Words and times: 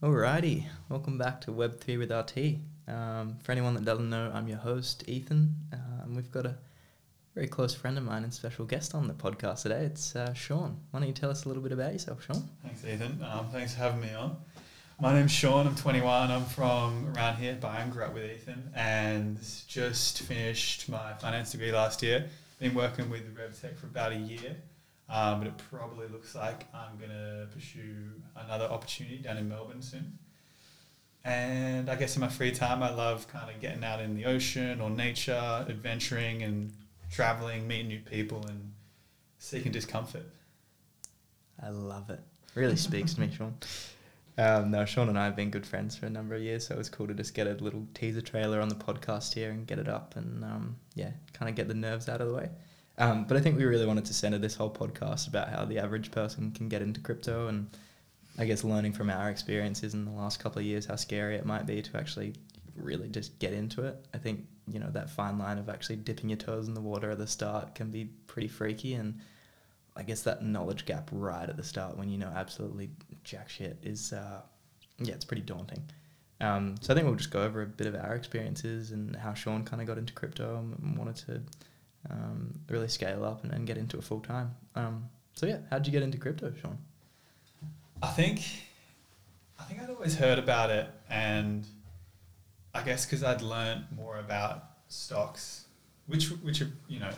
Alrighty, 0.00 0.64
welcome 0.88 1.18
back 1.18 1.40
to 1.40 1.50
Web3 1.50 1.98
with 1.98 2.12
RT. 2.12 2.60
Um, 2.86 3.36
for 3.42 3.50
anyone 3.50 3.74
that 3.74 3.84
doesn't 3.84 4.08
know, 4.08 4.30
I'm 4.32 4.46
your 4.46 4.58
host, 4.58 5.02
Ethan. 5.08 5.52
Um, 5.72 6.14
we've 6.14 6.30
got 6.30 6.46
a 6.46 6.54
very 7.34 7.48
close 7.48 7.74
friend 7.74 7.98
of 7.98 8.04
mine 8.04 8.22
and 8.22 8.32
special 8.32 8.64
guest 8.64 8.94
on 8.94 9.08
the 9.08 9.12
podcast 9.12 9.62
today. 9.62 9.80
It's 9.86 10.14
uh, 10.14 10.32
Shaun. 10.34 10.76
Why 10.92 11.00
don't 11.00 11.08
you 11.08 11.14
tell 11.14 11.30
us 11.30 11.46
a 11.46 11.48
little 11.48 11.64
bit 11.64 11.72
about 11.72 11.94
yourself, 11.94 12.24
Shaun? 12.24 12.48
Thanks, 12.62 12.84
Ethan. 12.84 13.24
Um, 13.28 13.48
thanks 13.50 13.74
for 13.74 13.80
having 13.80 14.00
me 14.00 14.14
on. 14.14 14.36
My 15.00 15.14
name's 15.14 15.32
Shaun. 15.32 15.66
I'm 15.66 15.74
21. 15.74 16.30
I'm 16.30 16.44
from 16.44 17.12
around 17.16 17.38
here, 17.38 17.58
Byron. 17.60 17.90
Grew 17.90 18.04
up 18.04 18.14
with 18.14 18.22
Ethan, 18.22 18.70
and 18.76 19.36
just 19.66 20.22
finished 20.22 20.88
my 20.88 21.14
finance 21.14 21.50
degree 21.50 21.72
last 21.72 22.04
year. 22.04 22.28
Been 22.60 22.74
working 22.74 23.10
with 23.10 23.36
RevTech 23.36 23.76
for 23.76 23.86
about 23.86 24.12
a 24.12 24.16
year. 24.16 24.58
Um, 25.10 25.40
but 25.40 25.48
it 25.48 25.58
probably 25.70 26.06
looks 26.08 26.34
like 26.34 26.66
I'm 26.74 26.98
going 26.98 27.10
to 27.10 27.48
pursue 27.52 28.12
another 28.36 28.66
opportunity 28.66 29.18
down 29.18 29.38
in 29.38 29.48
Melbourne 29.48 29.80
soon. 29.80 30.18
And 31.24 31.90
I 31.90 31.96
guess 31.96 32.14
in 32.16 32.20
my 32.20 32.28
free 32.28 32.52
time, 32.52 32.82
I 32.82 32.90
love 32.90 33.26
kind 33.28 33.50
of 33.50 33.60
getting 33.60 33.84
out 33.84 34.00
in 34.00 34.14
the 34.14 34.26
ocean 34.26 34.80
or 34.80 34.90
nature, 34.90 35.66
adventuring 35.68 36.42
and 36.42 36.72
traveling, 37.10 37.66
meeting 37.66 37.88
new 37.88 38.00
people, 38.00 38.46
and 38.46 38.72
seeking 39.38 39.72
discomfort. 39.72 40.26
I 41.62 41.70
love 41.70 42.10
it. 42.10 42.20
Really 42.54 42.76
speaks 42.76 43.14
to 43.14 43.20
me, 43.20 43.30
Shaun. 43.30 43.54
Um, 44.36 44.70
no, 44.70 44.84
Shaun 44.84 45.08
and 45.08 45.18
I 45.18 45.24
have 45.24 45.34
been 45.34 45.50
good 45.50 45.66
friends 45.66 45.96
for 45.96 46.06
a 46.06 46.10
number 46.10 46.34
of 46.34 46.42
years, 46.42 46.68
so 46.68 46.74
it 46.74 46.78
was 46.78 46.88
cool 46.88 47.08
to 47.08 47.14
just 47.14 47.34
get 47.34 47.46
a 47.46 47.54
little 47.54 47.86
teaser 47.92 48.20
trailer 48.20 48.60
on 48.60 48.68
the 48.68 48.74
podcast 48.74 49.34
here 49.34 49.50
and 49.50 49.66
get 49.66 49.78
it 49.78 49.88
up 49.88 50.14
and 50.16 50.44
um, 50.44 50.76
yeah, 50.94 51.10
kind 51.32 51.48
of 51.48 51.56
get 51.56 51.66
the 51.66 51.74
nerves 51.74 52.08
out 52.08 52.20
of 52.20 52.28
the 52.28 52.34
way. 52.34 52.48
Um, 52.98 53.24
but 53.24 53.36
I 53.36 53.40
think 53.40 53.56
we 53.56 53.64
really 53.64 53.86
wanted 53.86 54.04
to 54.06 54.14
center 54.14 54.38
this 54.38 54.56
whole 54.56 54.70
podcast 54.70 55.28
about 55.28 55.48
how 55.48 55.64
the 55.64 55.78
average 55.78 56.10
person 56.10 56.50
can 56.50 56.68
get 56.68 56.82
into 56.82 57.00
crypto 57.00 57.46
and 57.46 57.70
I 58.36 58.44
guess 58.44 58.64
learning 58.64 58.92
from 58.92 59.08
our 59.08 59.30
experiences 59.30 59.94
in 59.94 60.04
the 60.04 60.10
last 60.10 60.40
couple 60.40 60.58
of 60.58 60.64
years 60.64 60.86
how 60.86 60.96
scary 60.96 61.36
it 61.36 61.46
might 61.46 61.66
be 61.66 61.80
to 61.80 61.96
actually 61.96 62.34
really 62.76 63.08
just 63.08 63.38
get 63.38 63.52
into 63.52 63.84
it. 63.84 64.04
I 64.14 64.18
think, 64.18 64.46
you 64.66 64.80
know, 64.80 64.90
that 64.90 65.10
fine 65.10 65.38
line 65.38 65.58
of 65.58 65.68
actually 65.68 65.96
dipping 65.96 66.30
your 66.30 66.38
toes 66.38 66.68
in 66.68 66.74
the 66.74 66.80
water 66.80 67.10
at 67.10 67.18
the 67.18 67.26
start 67.26 67.74
can 67.74 67.90
be 67.90 68.06
pretty 68.26 68.48
freaky 68.48 68.94
and 68.94 69.20
I 69.96 70.02
guess 70.02 70.22
that 70.22 70.44
knowledge 70.44 70.84
gap 70.84 71.08
right 71.12 71.48
at 71.48 71.56
the 71.56 71.64
start 71.64 71.96
when 71.96 72.08
you 72.08 72.18
know 72.18 72.32
absolutely 72.34 72.90
jack 73.24 73.48
shit 73.48 73.78
is 73.82 74.12
uh, 74.12 74.42
yeah, 74.98 75.14
it's 75.14 75.24
pretty 75.24 75.42
daunting. 75.42 75.82
Um, 76.40 76.76
so 76.80 76.92
I 76.92 76.96
think 76.96 77.06
we'll 77.06 77.16
just 77.16 77.32
go 77.32 77.42
over 77.42 77.62
a 77.62 77.66
bit 77.66 77.88
of 77.88 77.96
our 77.96 78.14
experiences 78.14 78.92
and 78.92 79.16
how 79.16 79.34
Shaun 79.34 79.64
kind 79.64 79.82
of 79.82 79.88
got 79.88 79.98
into 79.98 80.12
crypto 80.12 80.58
and 80.58 80.96
wanted 80.96 81.16
to 81.26 81.42
um, 82.10 82.58
really 82.68 82.88
scale 82.88 83.24
up 83.24 83.44
and, 83.44 83.52
and 83.52 83.66
get 83.66 83.76
into 83.76 83.96
it 83.98 84.04
full 84.04 84.20
time. 84.20 84.54
Um, 84.74 85.08
so 85.34 85.46
yeah, 85.46 85.58
how 85.70 85.78
did 85.78 85.86
you 85.86 85.92
get 85.92 86.02
into 86.02 86.18
crypto, 86.18 86.52
Shaun? 86.60 86.78
I 88.02 88.08
think, 88.08 88.40
I 89.58 89.64
think 89.64 89.80
I'd 89.82 89.90
always 89.90 90.16
heard 90.16 90.38
about 90.38 90.70
it, 90.70 90.88
and 91.10 91.66
I 92.74 92.82
guess 92.82 93.04
because 93.04 93.24
I'd 93.24 93.42
learned 93.42 93.84
more 93.94 94.18
about 94.18 94.64
stocks, 94.88 95.64
which 96.06 96.30
which 96.42 96.62
are 96.62 96.70
you 96.88 97.00
know 97.00 97.10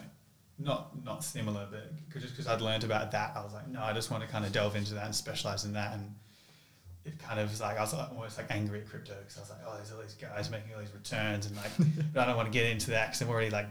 not 0.59 1.05
not 1.05 1.25
similar, 1.25 1.67
but 1.71 1.93
just 2.21 2.35
because 2.35 2.47
I'd 2.47 2.61
learned 2.61 2.85
about 2.85 3.11
that, 3.13 3.33
I 3.37 3.43
was 3.43 3.53
like, 3.53 3.69
no, 3.69 3.83
I 3.83 3.93
just 3.93 4.11
want 4.11 4.23
to 4.23 4.29
kind 4.29 4.45
of 4.45 4.53
delve 4.53 4.77
into 4.77 4.95
that 4.95 5.07
and 5.07 5.15
specialize 5.15 5.65
in 5.65 5.73
that. 5.75 5.95
And 5.95 6.15
it 7.05 7.19
kind 7.19 7.41
of 7.41 7.51
was 7.51 7.61
like 7.61 7.79
I 7.79 7.81
was 7.81 7.95
like, 7.95 8.11
almost 8.11 8.39
like 8.39 8.47
angry 8.51 8.81
at 8.81 8.89
crypto 8.89 9.15
because 9.19 9.37
I 9.37 9.41
was 9.41 9.51
like, 9.51 9.61
oh, 9.67 9.75
there's 9.77 9.93
all 9.93 10.01
these 10.03 10.15
guys 10.15 10.51
making 10.51 10.75
all 10.75 10.81
these 10.81 10.95
returns, 10.95 11.47
and 11.47 11.57
like, 11.57 11.71
but 12.13 12.21
I 12.23 12.27
don't 12.27 12.37
want 12.37 12.53
to 12.53 12.59
get 12.59 12.67
into 12.67 12.91
that 12.91 13.09
because 13.09 13.23
I'm 13.23 13.29
already 13.29 13.51
like 13.51 13.67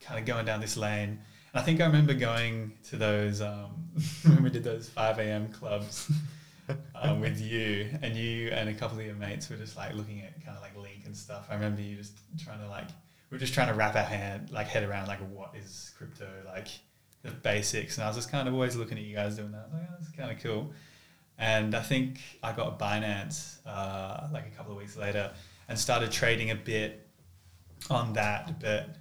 kind 0.00 0.18
of 0.18 0.26
going 0.26 0.44
down 0.44 0.60
this 0.60 0.76
lane. 0.76 1.20
And 1.52 1.60
I 1.60 1.62
think 1.62 1.80
I 1.80 1.86
remember 1.86 2.14
going 2.14 2.72
to 2.90 2.96
those 2.96 3.40
um, 3.40 3.88
when 4.24 4.42
we 4.42 4.50
did 4.50 4.64
those 4.64 4.88
five 4.88 5.18
a.m. 5.18 5.48
clubs. 5.48 6.10
um, 6.94 7.20
with 7.20 7.40
you 7.40 7.88
and 8.02 8.14
you 8.14 8.48
and 8.48 8.68
a 8.68 8.74
couple 8.74 8.98
of 8.98 9.04
your 9.04 9.14
mates 9.14 9.48
were 9.48 9.56
just 9.56 9.76
like 9.76 9.94
looking 9.94 10.20
at 10.20 10.34
kind 10.44 10.56
of 10.56 10.62
like 10.62 10.76
link 10.76 11.02
and 11.06 11.16
stuff. 11.16 11.46
I 11.50 11.54
remember 11.54 11.80
you 11.80 11.96
just 11.96 12.18
trying 12.38 12.60
to 12.60 12.68
like 12.68 12.88
we 13.30 13.36
are 13.36 13.40
just 13.40 13.54
trying 13.54 13.68
to 13.68 13.74
wrap 13.74 13.94
our 13.96 14.02
hand 14.02 14.50
like 14.50 14.68
head 14.68 14.84
around 14.84 15.08
like 15.08 15.20
what 15.30 15.54
is 15.54 15.92
crypto 15.96 16.28
like 16.46 16.68
the 17.22 17.30
basics 17.30 17.96
and 17.96 18.04
I 18.04 18.08
was 18.08 18.16
just 18.16 18.30
kind 18.30 18.48
of 18.48 18.54
always 18.54 18.76
looking 18.76 18.98
at 18.98 19.04
you 19.04 19.14
guys 19.14 19.36
doing 19.36 19.52
that. 19.52 19.68
I 19.70 19.74
was 19.74 19.74
like, 19.74 19.88
oh, 19.90 19.94
that's 19.98 20.12
kind 20.12 20.30
of 20.30 20.42
cool. 20.42 20.72
And 21.38 21.74
I 21.74 21.82
think 21.82 22.20
I 22.42 22.52
got 22.52 22.78
Binance 22.78 23.58
uh, 23.66 24.28
like 24.32 24.46
a 24.46 24.56
couple 24.56 24.72
of 24.72 24.78
weeks 24.78 24.96
later 24.96 25.32
and 25.68 25.78
started 25.78 26.10
trading 26.10 26.50
a 26.50 26.54
bit 26.54 27.08
on 27.90 28.12
that, 28.14 28.60
but 28.60 28.96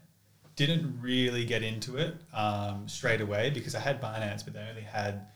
didn't 0.57 1.00
really 1.01 1.45
get 1.45 1.63
into 1.63 1.97
it 1.97 2.16
um, 2.34 2.88
straight 2.90 3.22
away 3.22 3.51
because 3.51 3.75
I 3.75 3.79
had 3.79 4.01
Binance, 4.01 4.44
but 4.44 4.53
they 4.53 4.66
only 4.69 4.81
had 4.81 5.28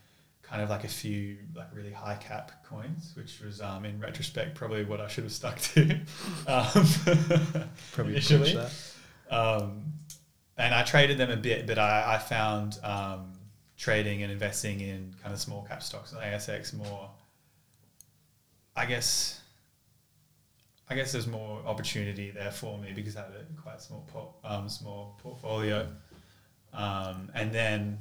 kind 0.41 0.61
of 0.61 0.69
like 0.69 0.83
a 0.83 0.89
few 0.89 1.37
like 1.55 1.67
really 1.73 1.93
high 1.93 2.15
cap 2.15 2.51
coins, 2.65 3.13
which 3.15 3.39
was 3.39 3.61
um, 3.61 3.85
in 3.85 3.99
retrospect 3.99 4.55
probably 4.55 4.83
what 4.83 4.99
I 4.99 5.07
should 5.07 5.23
have 5.23 5.31
stuck 5.31 5.59
to. 5.59 5.91
um, 6.47 6.85
probably 7.93 8.13
initially. 8.13 8.57
Um, 9.29 9.93
and 10.57 10.73
I 10.73 10.83
traded 10.83 11.17
them 11.17 11.31
a 11.31 11.37
bit, 11.37 11.67
but 11.67 11.77
I, 11.77 12.15
I 12.15 12.17
found 12.17 12.79
um, 12.83 13.33
trading 13.77 14.23
and 14.23 14.31
investing 14.31 14.81
in 14.81 15.13
kind 15.21 15.33
of 15.33 15.39
small 15.39 15.63
cap 15.63 15.83
stocks 15.83 16.13
on 16.13 16.21
ASX 16.21 16.73
more. 16.73 17.09
I 18.75 18.85
guess. 18.85 19.40
I 20.91 20.93
guess 20.93 21.13
there's 21.13 21.25
more 21.25 21.61
opportunity 21.65 22.31
there 22.31 22.51
for 22.51 22.77
me 22.77 22.91
because 22.93 23.15
I 23.15 23.21
had 23.21 23.31
a 23.31 23.61
quite 23.61 23.81
small 23.81 24.05
por- 24.11 24.33
um, 24.43 24.67
small 24.67 25.17
portfolio, 25.23 25.87
um, 26.73 27.31
and 27.33 27.53
then 27.53 27.97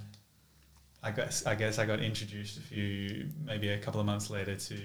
I 1.00 1.12
guess 1.12 1.46
I 1.46 1.54
guess 1.54 1.78
I 1.78 1.86
got 1.86 2.00
introduced 2.00 2.58
a 2.58 2.62
few 2.62 3.28
maybe 3.44 3.68
a 3.68 3.78
couple 3.78 4.00
of 4.00 4.06
months 4.06 4.28
later 4.28 4.56
to 4.56 4.80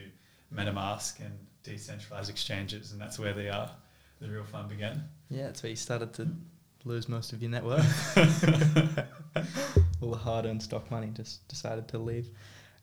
MetaMask 0.54 1.20
and 1.20 1.34
decentralized 1.64 2.30
exchanges, 2.30 2.92
and 2.92 3.02
that's 3.02 3.18
where 3.18 3.34
the 3.34 3.50
uh, 3.50 3.70
the 4.22 4.30
real 4.30 4.44
fun 4.44 4.68
began. 4.68 5.04
Yeah, 5.32 5.48
that's 5.48 5.64
where 5.64 5.72
you 5.72 5.76
started 5.76 6.14
to 6.14 6.28
lose 6.84 7.10
most 7.10 7.34
of 7.34 7.42
your 7.42 7.50
net 7.50 7.64
worth. 7.64 8.18
All 10.02 10.12
the 10.12 10.18
hard-earned 10.18 10.62
stock 10.62 10.92
money 10.92 11.10
just 11.12 11.48
decided 11.48 11.88
to 11.88 11.98
leave. 11.98 12.30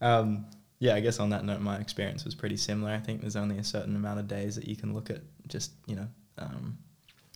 Um, 0.01 0.47
yeah, 0.83 0.97
I 0.97 1.01
guess 1.01 1.21
on 1.21 1.31
that 1.31 1.45
note, 1.45 1.61
my 1.61 1.77
experience 1.77 2.25
was 2.25 2.35
pretty 2.35 2.57
similar. 2.57 2.91
I 2.91 2.99
think 2.99 3.21
there's 3.21 3.37
only 3.37 3.57
a 3.57 3.63
certain 3.63 3.95
amount 3.95 4.19
of 4.19 4.27
days 4.27 4.57
that 4.57 4.67
you 4.67 4.75
can 4.75 4.93
look 4.93 5.11
at 5.11 5.21
just 5.47 5.71
you 5.87 5.95
know 5.95 6.09
um, 6.39 6.77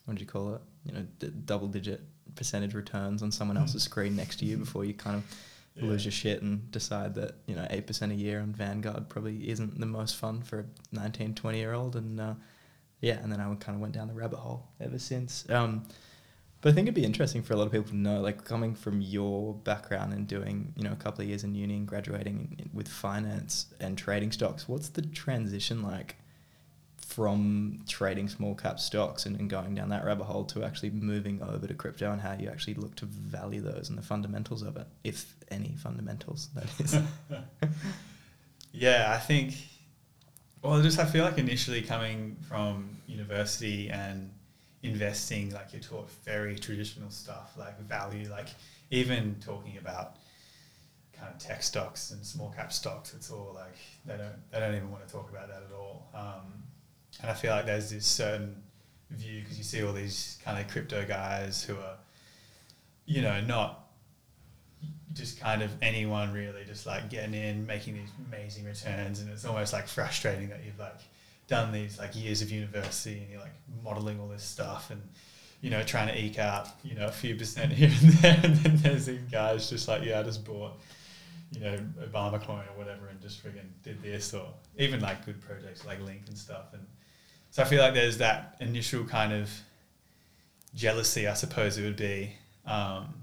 what 0.04 0.16
do 0.16 0.20
you 0.20 0.26
call 0.26 0.56
it? 0.56 0.60
You 0.84 0.92
know, 0.94 1.06
d- 1.20 1.32
double-digit 1.44 2.00
percentage 2.34 2.74
returns 2.74 3.22
on 3.22 3.30
someone 3.30 3.56
else's 3.56 3.84
screen 3.84 4.16
next 4.16 4.40
to 4.40 4.44
you 4.44 4.56
before 4.56 4.84
you 4.84 4.94
kind 4.94 5.14
of 5.14 5.24
yeah. 5.76 5.88
lose 5.88 6.04
your 6.04 6.10
shit 6.10 6.42
and 6.42 6.68
decide 6.72 7.14
that 7.14 7.36
you 7.46 7.54
know 7.54 7.64
eight 7.70 7.86
percent 7.86 8.10
a 8.10 8.16
year 8.16 8.40
on 8.40 8.52
Vanguard 8.52 9.08
probably 9.08 9.48
isn't 9.48 9.78
the 9.78 9.86
most 9.86 10.16
fun 10.16 10.42
for 10.42 10.58
a 10.58 10.64
19, 10.90 11.36
20 11.36 11.56
year 11.56 11.72
old, 11.72 11.94
and 11.94 12.20
uh, 12.20 12.34
yeah, 13.00 13.20
and 13.22 13.30
then 13.30 13.40
I 13.40 13.44
kind 13.60 13.76
of 13.76 13.80
went 13.80 13.94
down 13.94 14.08
the 14.08 14.14
rabbit 14.14 14.40
hole 14.40 14.66
ever 14.80 14.98
since. 14.98 15.48
Um, 15.50 15.84
but 16.66 16.72
I 16.72 16.74
think 16.74 16.86
it'd 16.86 16.96
be 16.96 17.04
interesting 17.04 17.44
for 17.44 17.52
a 17.52 17.56
lot 17.56 17.66
of 17.66 17.70
people 17.70 17.90
to 17.90 17.96
know, 17.96 18.20
like 18.20 18.44
coming 18.44 18.74
from 18.74 19.00
your 19.00 19.54
background 19.54 20.12
and 20.12 20.26
doing 20.26 20.72
you 20.76 20.82
know 20.82 20.90
a 20.90 20.96
couple 20.96 21.22
of 21.22 21.28
years 21.28 21.44
in 21.44 21.54
uni 21.54 21.76
and 21.76 21.86
graduating 21.86 22.56
in, 22.58 22.70
with 22.74 22.88
finance 22.88 23.66
and 23.78 23.96
trading 23.96 24.32
stocks. 24.32 24.68
What's 24.68 24.88
the 24.88 25.02
transition 25.02 25.84
like? 25.84 26.16
from 26.98 27.84
trading 27.86 28.28
small 28.28 28.56
cap 28.56 28.80
stocks 28.80 29.26
and, 29.26 29.38
and 29.38 29.48
going 29.48 29.76
down 29.76 29.90
that 29.90 30.04
rabbit 30.04 30.24
hole 30.24 30.44
to 30.44 30.64
actually 30.64 30.90
moving 30.90 31.40
over 31.40 31.64
to 31.68 31.72
crypto 31.72 32.10
and 32.10 32.20
how 32.20 32.32
you 32.32 32.48
actually 32.48 32.74
look 32.74 32.96
to 32.96 33.06
value 33.06 33.60
those 33.60 33.88
and 33.88 33.96
the 33.96 34.02
fundamentals 34.02 34.60
of 34.60 34.76
it, 34.76 34.88
if 35.04 35.36
any 35.52 35.76
fundamentals 35.78 36.48
that 36.56 36.66
is. 36.80 36.98
yeah, 38.72 39.12
I 39.14 39.18
think. 39.18 39.54
Well, 40.62 40.72
I 40.72 40.82
just 40.82 40.98
I 40.98 41.04
feel 41.04 41.24
like 41.24 41.38
initially 41.38 41.80
coming 41.80 42.36
from 42.48 42.98
university 43.06 43.88
and 43.88 44.32
investing, 44.82 45.50
like 45.50 45.72
you're 45.72 45.82
taught 45.82 46.10
very 46.24 46.56
traditional 46.56 47.10
stuff, 47.10 47.52
like 47.56 47.78
value, 47.80 48.28
like 48.30 48.48
even 48.90 49.36
talking 49.44 49.78
about 49.78 50.16
kind 51.18 51.32
of 51.32 51.38
tech 51.38 51.62
stocks 51.62 52.10
and 52.10 52.24
small 52.24 52.52
cap 52.56 52.72
stocks. 52.72 53.14
It's 53.14 53.30
all 53.30 53.52
like 53.54 53.76
they 54.04 54.16
don't 54.16 54.50
they 54.50 54.60
don't 54.60 54.74
even 54.74 54.90
want 54.90 55.06
to 55.06 55.12
talk 55.12 55.30
about 55.30 55.48
that 55.48 55.62
at 55.68 55.76
all. 55.76 56.08
Um, 56.14 56.62
and 57.22 57.30
I 57.30 57.34
feel 57.34 57.52
like 57.52 57.66
there's 57.66 57.90
this 57.90 58.06
certain 58.06 58.62
view 59.10 59.40
because 59.40 59.58
you 59.58 59.64
see 59.64 59.82
all 59.82 59.92
these 59.92 60.38
kind 60.44 60.58
of 60.58 60.70
crypto 60.70 61.04
guys 61.06 61.62
who 61.62 61.74
are, 61.74 61.96
you 63.06 63.22
know, 63.22 63.40
not 63.40 63.86
just 65.14 65.40
kind 65.40 65.62
of 65.62 65.70
anyone 65.80 66.32
really, 66.32 66.64
just 66.66 66.86
like 66.86 67.08
getting 67.08 67.34
in, 67.34 67.66
making 67.66 67.94
these 67.94 68.10
amazing 68.28 68.64
returns, 68.64 69.20
and 69.20 69.30
it's 69.30 69.44
almost 69.44 69.72
like 69.72 69.88
frustrating 69.88 70.48
that 70.50 70.60
you've 70.64 70.78
like 70.78 71.00
done 71.48 71.72
these 71.72 71.98
like 71.98 72.14
years 72.16 72.42
of 72.42 72.50
university 72.50 73.18
and 73.18 73.30
you're 73.30 73.40
like 73.40 73.54
modeling 73.84 74.20
all 74.20 74.28
this 74.28 74.42
stuff 74.42 74.90
and 74.90 75.00
you 75.60 75.70
know 75.70 75.82
trying 75.82 76.08
to 76.08 76.18
eke 76.18 76.38
out 76.38 76.68
you 76.82 76.94
know 76.94 77.06
a 77.06 77.12
few 77.12 77.36
percent 77.36 77.72
here 77.80 77.90
and 78.02 78.12
there, 78.14 78.40
and 78.42 78.56
then 78.56 78.76
there's 78.78 79.06
these 79.06 79.22
guys 79.30 79.70
just 79.70 79.88
like 79.88 80.04
yeah, 80.04 80.20
I 80.20 80.22
just 80.22 80.44
bought 80.44 80.78
you 81.52 81.60
know 81.60 81.78
Obama 82.02 82.42
coin 82.42 82.64
or 82.74 82.78
whatever 82.78 83.06
and 83.08 83.20
just 83.20 83.44
friggin 83.44 83.66
did 83.82 84.02
this 84.02 84.34
or 84.34 84.48
even 84.78 85.00
like 85.00 85.24
good 85.24 85.40
projects 85.40 85.86
like 85.86 86.00
Link 86.00 86.22
and 86.26 86.36
stuff 86.36 86.72
and 86.72 86.82
so 87.56 87.62
I 87.62 87.64
feel 87.64 87.80
like 87.80 87.94
there's 87.94 88.18
that 88.18 88.56
initial 88.60 89.04
kind 89.04 89.32
of 89.32 89.50
jealousy, 90.74 91.26
I 91.26 91.32
suppose 91.32 91.78
it 91.78 91.84
would 91.84 91.96
be, 91.96 92.34
um, 92.66 93.14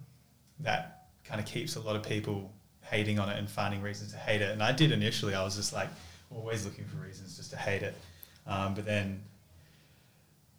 that 0.62 1.10
kind 1.24 1.40
of 1.40 1.46
keeps 1.46 1.76
a 1.76 1.80
lot 1.80 1.96
of 1.96 2.02
people 2.02 2.52
hating 2.82 3.20
on 3.20 3.30
it 3.30 3.38
and 3.38 3.48
finding 3.48 3.84
reasons 3.84 4.12
to 4.12 4.18
hate 4.18 4.42
it. 4.42 4.50
And 4.50 4.64
I 4.64 4.72
did 4.72 4.92
initially. 4.92 5.36
I 5.36 5.44
was 5.44 5.56
just 5.56 5.72
like, 5.72 5.90
always 6.32 6.66
looking 6.66 6.86
for 6.86 6.98
reasons 6.98 7.38
just 7.38 7.52
to 7.52 7.58
hate 7.58 7.84
it. 7.84 7.96
Um, 8.46 8.74
but 8.74 8.86
then, 8.86 9.24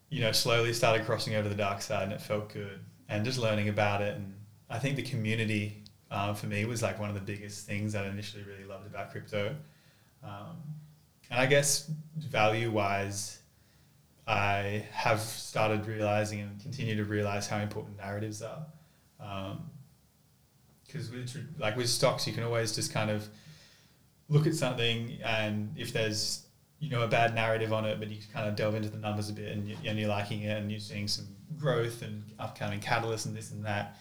you 0.09 0.21
know, 0.21 0.31
slowly 0.31 0.73
started 0.73 1.05
crossing 1.05 1.35
over 1.35 1.49
the 1.49 1.55
dark 1.55 1.81
side, 1.81 2.03
and 2.03 2.13
it 2.13 2.21
felt 2.21 2.51
good. 2.53 2.79
And 3.09 3.23
just 3.23 3.37
learning 3.37 3.69
about 3.69 4.01
it, 4.01 4.15
and 4.15 4.33
I 4.69 4.79
think 4.79 4.95
the 4.95 5.03
community 5.03 5.83
uh, 6.09 6.33
for 6.33 6.47
me 6.47 6.65
was 6.65 6.81
like 6.81 6.99
one 6.99 7.09
of 7.09 7.15
the 7.15 7.21
biggest 7.21 7.65
things 7.65 7.93
that 7.93 8.05
I 8.05 8.09
initially 8.09 8.43
really 8.43 8.63
loved 8.63 8.87
about 8.87 9.11
crypto. 9.11 9.55
Um, 10.23 10.57
and 11.29 11.39
I 11.39 11.45
guess 11.45 11.89
value 12.17 12.71
wise, 12.71 13.39
I 14.27 14.85
have 14.91 15.19
started 15.19 15.85
realizing 15.85 16.41
and 16.41 16.59
continue 16.59 16.95
to 16.95 17.03
realize 17.03 17.47
how 17.47 17.59
important 17.59 17.97
narratives 17.97 18.41
are. 18.41 18.65
Because 20.87 21.09
um, 21.09 21.15
with 21.15 21.55
like 21.59 21.77
with 21.77 21.89
stocks, 21.89 22.25
you 22.25 22.33
can 22.33 22.43
always 22.43 22.73
just 22.75 22.91
kind 22.91 23.11
of 23.11 23.27
look 24.29 24.47
at 24.47 24.55
something, 24.55 25.19
and 25.23 25.73
if 25.77 25.93
there's 25.93 26.44
you 26.79 26.89
know 26.89 27.01
a 27.01 27.07
bad 27.07 27.33
narrative 27.33 27.73
on 27.73 27.85
it, 27.85 27.99
but 27.99 28.09
you 28.09 28.17
kind 28.33 28.47
of 28.47 28.55
delve 28.55 28.75
into 28.75 28.89
the 28.89 28.97
numbers 28.97 29.29
a 29.29 29.33
bit, 29.33 29.51
and, 29.51 29.67
you, 29.67 29.75
and 29.85 29.99
you're 29.99 30.09
liking 30.09 30.41
it, 30.43 30.57
and 30.57 30.71
you're 30.71 30.79
seeing 30.79 31.07
some 31.07 31.25
growth 31.57 32.01
and 32.01 32.23
upcoming 32.39 32.79
catalysts 32.79 33.25
and 33.25 33.35
this 33.35 33.51
and 33.51 33.65
that, 33.65 33.97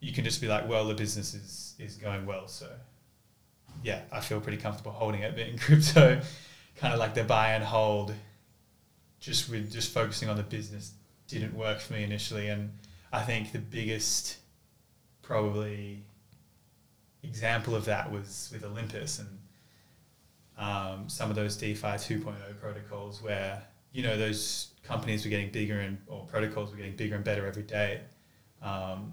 you 0.00 0.12
can 0.12 0.24
just 0.24 0.40
be 0.40 0.48
like, 0.48 0.68
well, 0.68 0.86
the 0.86 0.94
business 0.94 1.34
is 1.34 1.74
is 1.78 1.96
going 1.96 2.26
well, 2.26 2.48
so 2.48 2.68
yeah, 3.82 4.00
I 4.12 4.20
feel 4.20 4.40
pretty 4.40 4.58
comfortable 4.58 4.92
holding 4.92 5.22
it. 5.22 5.34
But 5.36 5.48
in 5.48 5.58
crypto, 5.58 6.20
kind 6.76 6.92
of 6.92 6.98
like 6.98 7.14
the 7.14 7.24
buy 7.24 7.50
and 7.50 7.64
hold 7.64 8.14
just 9.20 9.48
with 9.48 9.72
just 9.72 9.92
focusing 9.92 10.28
on 10.28 10.36
the 10.36 10.42
business 10.42 10.92
didn't 11.28 11.54
work 11.54 11.80
for 11.80 11.94
me 11.94 12.04
initially. 12.04 12.48
And 12.48 12.70
I 13.12 13.22
think 13.22 13.52
the 13.52 13.58
biggest 13.58 14.38
probably 15.22 16.02
example 17.22 17.74
of 17.74 17.86
that 17.86 18.12
was 18.12 18.50
with 18.52 18.64
Olympus 18.64 19.18
and 19.18 19.28
um, 20.58 21.08
some 21.08 21.30
of 21.30 21.36
those 21.36 21.56
DeFi 21.56 21.86
2.0 21.86 22.34
protocols 22.60 23.22
where, 23.22 23.62
you 23.92 24.02
know, 24.02 24.16
those 24.16 24.72
companies 24.82 25.24
were 25.24 25.30
getting 25.30 25.50
bigger 25.50 25.80
and, 25.80 25.98
or 26.06 26.24
protocols 26.26 26.70
were 26.70 26.76
getting 26.76 26.96
bigger 26.96 27.16
and 27.16 27.24
better 27.24 27.46
every 27.46 27.62
day. 27.62 28.00
Um, 28.62 29.12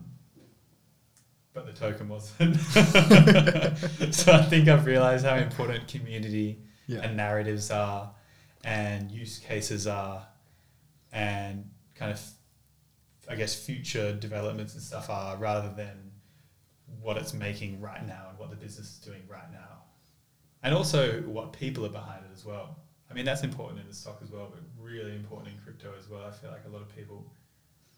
but 1.53 1.65
the 1.65 1.73
token 1.73 2.07
wasn't. 2.07 2.55
so 4.13 4.31
I 4.31 4.41
think 4.43 4.69
I've 4.69 4.85
realized 4.85 5.25
how 5.25 5.35
important 5.35 5.87
community 5.87 6.59
yeah. 6.87 7.01
and 7.01 7.17
narratives 7.17 7.71
are 7.71 8.11
and 8.63 9.11
use 9.11 9.39
cases 9.39 9.87
are 9.87 10.25
and 11.11 11.69
kind 11.95 12.11
of 12.11 12.21
I 13.29 13.35
guess 13.35 13.55
future 13.55 14.13
developments 14.13 14.73
and 14.73 14.83
stuff 14.83 15.09
are 15.09 15.37
rather 15.37 15.73
than 15.75 16.11
what 17.01 17.17
it's 17.17 17.33
making 17.33 17.79
right 17.79 18.05
now 18.05 18.27
and 18.29 18.37
what 18.37 18.49
the 18.49 18.55
business 18.55 18.93
is 18.93 18.97
doing 18.99 19.21
right 19.29 19.51
now. 19.51 19.70
And 20.63 20.75
also 20.75 21.21
what 21.21 21.53
people 21.53 21.85
are 21.85 21.89
behind 21.89 22.23
it 22.25 22.31
as 22.33 22.45
well. 22.45 22.77
I 23.09 23.13
mean 23.13 23.25
that's 23.25 23.43
important 23.43 23.81
in 23.81 23.87
the 23.87 23.93
stock 23.93 24.19
as 24.23 24.31
well, 24.31 24.47
but 24.51 24.61
really 24.79 25.15
important 25.15 25.53
in 25.53 25.61
crypto 25.61 25.93
as 25.97 26.09
well. 26.09 26.23
I 26.25 26.31
feel 26.31 26.51
like 26.51 26.65
a 26.65 26.69
lot 26.69 26.81
of 26.81 26.95
people 26.95 27.25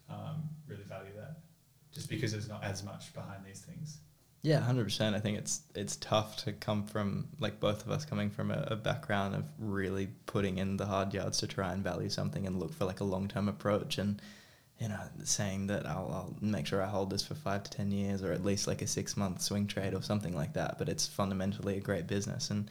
um, 0.08 0.48
really 0.66 0.84
value 0.84 1.12
that 1.16 1.36
just 1.92 2.08
because 2.08 2.32
there's 2.32 2.48
not 2.48 2.64
as 2.64 2.82
much 2.82 3.14
behind 3.14 3.44
these 3.46 3.60
things. 3.60 3.98
Yeah, 4.42 4.60
hundred 4.60 4.84
percent. 4.84 5.16
I 5.16 5.20
think 5.20 5.38
it's 5.38 5.62
it's 5.74 5.96
tough 5.96 6.36
to 6.44 6.52
come 6.52 6.84
from 6.84 7.28
like 7.40 7.60
both 7.60 7.84
of 7.86 7.90
us 7.90 8.04
coming 8.04 8.28
from 8.28 8.50
a, 8.50 8.68
a, 8.72 8.76
background 8.76 9.34
of 9.34 9.48
really 9.58 10.08
putting 10.26 10.58
in 10.58 10.76
the 10.76 10.84
hard 10.84 11.14
yards 11.14 11.38
to 11.38 11.46
try 11.46 11.72
and 11.72 11.82
value 11.82 12.10
something 12.10 12.46
and 12.46 12.60
look 12.60 12.74
for 12.74 12.84
like 12.84 13.00
a 13.00 13.04
long 13.04 13.26
term 13.26 13.48
approach 13.48 13.96
and 13.96 14.20
you 14.84 14.90
know 14.90 15.00
saying 15.24 15.66
that 15.68 15.86
I'll, 15.86 16.10
I'll 16.12 16.36
make 16.42 16.66
sure 16.66 16.82
I 16.82 16.86
hold 16.86 17.08
this 17.08 17.26
for 17.26 17.34
five 17.34 17.62
to 17.62 17.70
ten 17.70 17.90
years 17.90 18.22
or 18.22 18.32
at 18.32 18.44
least 18.44 18.66
like 18.66 18.82
a 18.82 18.86
six 18.86 19.16
month 19.16 19.40
swing 19.40 19.66
trade 19.66 19.94
or 19.94 20.02
something 20.02 20.36
like 20.36 20.52
that. 20.52 20.76
But 20.78 20.90
it's 20.90 21.06
fundamentally 21.06 21.78
a 21.78 21.80
great 21.80 22.06
business 22.06 22.50
and 22.50 22.70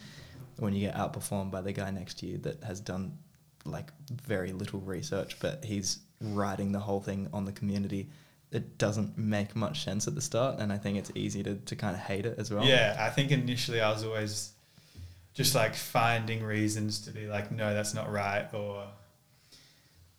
when 0.57 0.73
you 0.73 0.81
get 0.81 0.95
outperformed 0.95 1.49
by 1.49 1.61
the 1.61 1.73
guy 1.73 1.89
next 1.89 2.19
to 2.19 2.27
you 2.27 2.37
that 2.37 2.63
has 2.63 2.79
done 2.79 3.17
like 3.65 3.89
very 4.11 4.51
little 4.51 4.79
research 4.81 5.39
but 5.39 5.65
he's 5.65 5.99
riding 6.21 6.71
the 6.71 6.79
whole 6.79 7.01
thing 7.01 7.27
on 7.33 7.45
the 7.45 7.51
community 7.51 8.07
it 8.51 8.77
doesn't 8.77 9.17
make 9.17 9.55
much 9.55 9.83
sense 9.83 10.07
at 10.07 10.13
the 10.13 10.21
start, 10.21 10.59
and 10.59 10.71
I 10.71 10.77
think 10.77 10.99
it's 10.99 11.11
easy 11.15 11.41
to, 11.41 11.55
to 11.55 11.75
kind 11.75 11.95
of 11.95 12.01
hate 12.01 12.27
it 12.27 12.37
as 12.37 12.51
well. 12.51 12.63
Yeah, 12.63 12.95
I 12.99 13.09
think 13.09 13.31
initially 13.31 13.81
I 13.81 13.91
was 13.91 14.03
always 14.03 14.51
just 15.33 15.55
like 15.55 15.73
finding 15.73 16.43
reasons 16.43 16.99
to 17.05 17.11
be 17.11 17.25
like, 17.25 17.51
no, 17.51 17.73
that's 17.73 17.95
not 17.95 18.11
right, 18.11 18.47
or 18.53 18.85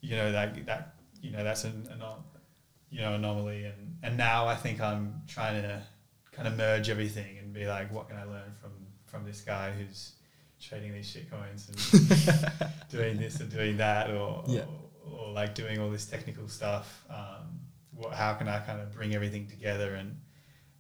you 0.01 0.17
know, 0.17 0.33
that 0.33 0.67
that 0.67 0.94
you 1.25 1.31
know, 1.31 1.43
that's 1.43 1.65
an, 1.65 1.89
an 1.91 2.03
you 2.91 3.01
know 3.01 3.15
anomaly, 3.15 3.65
and 3.65 3.97
and 4.03 4.17
now 4.17 4.47
I 4.47 4.55
think 4.55 4.81
I'm 4.81 5.23
trying 5.27 5.63
to 5.63 5.83
kind 6.33 6.47
of 6.47 6.57
merge 6.57 6.91
everything 6.91 7.39
and 7.39 7.53
be 7.53 7.67
like, 7.67 7.93
what 7.93 8.09
can 8.09 8.19
I 8.19 8.25
learn 8.25 8.53
from 8.61 8.73
from 9.07 9.25
this 9.25 9.41
guy 9.41 9.71
who's 9.71 10.13
trading 10.61 10.93
these 10.93 11.09
shit 11.09 11.31
coins 11.31 11.69
and 11.69 12.71
doing 12.91 13.17
this 13.17 13.41
and 13.41 13.51
doing 13.51 13.79
that, 13.79 14.11
or, 14.11 14.45
yeah. 14.47 14.63
or, 15.07 15.19
or 15.19 15.33
like 15.33 15.55
doing 15.55 15.81
all 15.81 15.91
this 15.91 16.07
technical 16.07 16.47
stuff. 16.49 17.05
Um, 17.09 17.61
what, 17.95 18.13
how 18.13 18.35
can 18.35 18.49
I 18.49 18.59
kind 18.59 18.81
of 18.81 18.93
bring 18.93 19.15
everything 19.15 19.47
together 19.47 19.95
and 19.95 20.19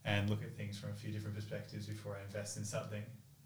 and 0.04 0.28
look 0.28 0.42
at 0.42 0.54
things 0.56 0.78
from 0.78 0.90
a 0.90 0.94
few 0.94 1.10
different 1.10 1.34
perspectives 1.34 1.86
before 1.86 2.18
I 2.20 2.24
invest 2.24 2.58
in 2.58 2.64
something. 2.64 3.02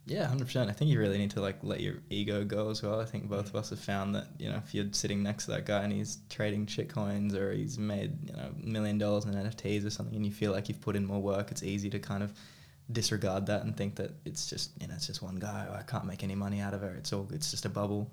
Yeah, 0.09 0.27
hundred 0.27 0.47
percent. 0.47 0.71
I 0.71 0.73
think 0.73 0.91
you 0.91 0.99
really 0.99 1.19
need 1.19 1.31
to 1.33 1.41
like 1.41 1.59
let 1.63 1.81
your 1.81 1.97
ego 2.09 2.45
go 2.45 2.71
as 2.71 2.83
well. 2.83 3.01
I 3.01 3.05
think 3.05 3.29
both 3.29 3.47
mm. 3.47 3.51
of 3.51 3.57
us 3.57 3.71
have 3.71 3.79
found 3.79 4.15
that 4.15 4.29
you 4.39 4.49
know 4.49 4.57
if 4.57 4.75
you're 4.75 4.87
sitting 4.93 5.23
next 5.23 5.45
to 5.45 5.53
that 5.53 5.67
guy 5.67 5.83
and 5.83 5.93
he's 5.93 6.19
trading 6.31 6.67
shit 6.67 6.89
coins 6.89 7.35
or 7.35 7.53
he's 7.53 7.79
made 7.79 8.17
you 8.27 8.33
know 8.33 8.51
a 8.51 8.67
million 8.67 8.99
dollars 8.99 9.27
in 9.27 9.35
NFTs 9.35 9.87
or 9.87 9.91
something, 9.91 10.17
and 10.17 10.25
you 10.25 10.33
feel 10.33 10.53
like 10.53 10.69
you've 10.69 10.81
put 10.81 10.97
in 10.97 11.05
more 11.05 11.21
work, 11.21 11.51
it's 11.51 11.63
easy 11.63 11.91
to 11.91 11.99
kind 11.99 12.23
of 12.23 12.33
disregard 12.91 13.45
that 13.47 13.65
and 13.65 13.77
think 13.77 13.97
that 13.97 14.13
it's 14.25 14.49
just 14.49 14.71
you 14.81 14.89
know 14.89 14.95
it's 14.95 15.07
just 15.07 15.23
one 15.23 15.37
guy. 15.37 15.69
I 15.73 15.83
can't 15.83 16.07
make 16.07 16.25
any 16.25 16.35
money 16.35 16.61
out 16.61 16.75
of 16.75 16.83
it. 16.83 16.97
It's 16.97 17.13
all 17.13 17.29
it's 17.33 17.51
just 17.51 17.67
a 17.67 17.71
bubble. 17.71 18.13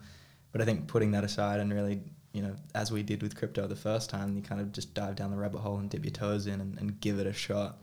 But 0.51 0.62
I 0.62 0.65
think 0.65 0.88
putting 0.88 1.12
that 1.12 1.24
aside 1.24 1.59
and 1.59 1.74
really 1.74 2.01
you 2.36 2.42
know, 2.42 2.53
as 2.75 2.92
we 2.92 3.01
did 3.01 3.24
with 3.24 3.33
crypto 3.33 3.65
the 3.65 3.77
first 3.77 4.09
time, 4.09 4.36
you 4.36 4.42
kind 4.42 4.59
of 4.59 4.74
just 4.74 4.94
dive 4.94 5.15
down 5.15 5.31
the 5.31 5.38
rabbit 5.38 5.59
hole 5.59 5.77
and 5.77 5.89
dip 5.89 6.03
your 6.03 6.12
toes 6.12 6.47
in 6.47 6.59
and, 6.59 6.77
and 6.77 7.00
give 7.00 7.18
it 7.18 7.25
a 7.25 7.31
shot. 7.31 7.77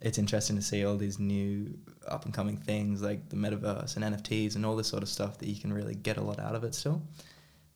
It's 0.00 0.18
interesting 0.18 0.56
to 0.56 0.62
see 0.62 0.84
all 0.84 0.96
these 0.96 1.18
new 1.18 1.78
up 2.06 2.24
and 2.24 2.34
coming 2.34 2.56
things 2.56 3.02
like 3.02 3.28
the 3.28 3.36
metaverse 3.36 3.96
and 3.96 4.04
NFTs 4.04 4.54
and 4.54 4.64
all 4.64 4.76
this 4.76 4.88
sort 4.88 5.02
of 5.02 5.08
stuff 5.08 5.38
that 5.38 5.48
you 5.48 5.60
can 5.60 5.72
really 5.72 5.94
get 5.94 6.16
a 6.16 6.20
lot 6.20 6.38
out 6.38 6.54
of 6.54 6.64
it 6.64 6.74
still. 6.74 7.02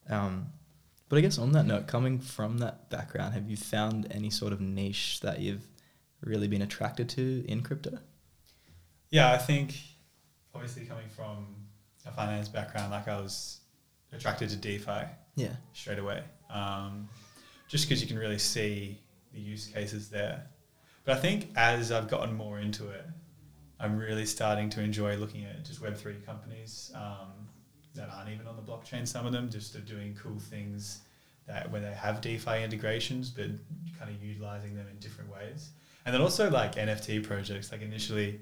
Um, 0.09 0.47
but 1.09 1.19
I 1.19 1.23
guess 1.23 1.39
on 1.39 1.53
that 1.53 1.67
note, 1.67 1.87
coming 1.87 2.21
from 2.21 2.59
that 2.59 2.91
background, 2.91 3.35
have 3.35 3.49
you 3.49 3.57
found 3.57 4.07
any 4.11 4.31
sort 4.31 4.53
of 4.53 4.61
niche 4.61 5.21
that 5.23 5.41
you've 5.41 5.67
really 6.21 6.47
been 6.47 6.63
attracted 6.63 7.09
to 7.11 7.45
in 7.49 7.63
crypto? 7.63 7.99
Yeah, 9.09 9.33
I 9.33 9.39
think 9.39 9.75
obviously 10.55 10.85
coming 10.85 11.09
from 11.09 11.47
a 12.07 12.13
finance 12.13 12.49
background, 12.49 12.93
like 12.93 13.09
I 13.09 13.21
was 13.21 13.61
attracted 14.13 14.51
to 14.51 14.57
DeFi 14.57 15.07
yeah. 15.41 15.57
Straight 15.73 15.99
away. 15.99 16.23
Um, 16.53 17.09
just 17.69 17.89
because 17.89 18.03
you 18.03 18.09
can 18.09 18.19
really 18.19 18.39
see 18.39 19.01
the 19.33 19.41
use 19.41 19.67
cases 19.67 20.09
there. 20.09 20.47
But 21.05 21.17
I 21.17 21.21
think 21.21 21.49
as 21.57 21.93
I've 21.93 22.09
gotten 22.09 22.35
more 22.35 22.59
into 22.59 22.89
it, 22.91 23.05
I'm 23.79 23.97
really 23.97 24.27
starting 24.27 24.69
to 24.71 24.83
enjoy 24.83 25.17
looking 25.17 25.45
at 25.45 25.65
just 25.65 25.83
Web3 25.83 26.25
companies 26.27 26.93
um, 26.95 27.49
that 27.95 28.11
aren't 28.11 28.29
even 28.29 28.47
on 28.47 28.57
the 28.57 28.63
blockchain. 28.63 29.09
Some 29.09 29.25
of 29.25 29.33
them 29.33 29.49
just 29.49 29.75
are 29.75 29.81
doing 29.81 30.15
cool 30.23 30.39
things 30.39 31.01
that 31.47 31.71
where 31.71 31.81
they 31.81 31.93
have 31.93 32.21
DeFi 32.21 32.63
integrations, 32.63 33.31
but 33.31 33.47
kind 33.99 34.11
of 34.11 34.23
utilizing 34.23 34.77
them 34.77 34.87
in 34.91 34.99
different 34.99 35.33
ways. 35.33 35.71
And 36.05 36.15
then 36.15 36.21
also 36.21 36.51
like 36.51 36.75
NFT 36.75 37.23
projects. 37.25 37.73
Like 37.73 37.83
initially, 37.83 38.41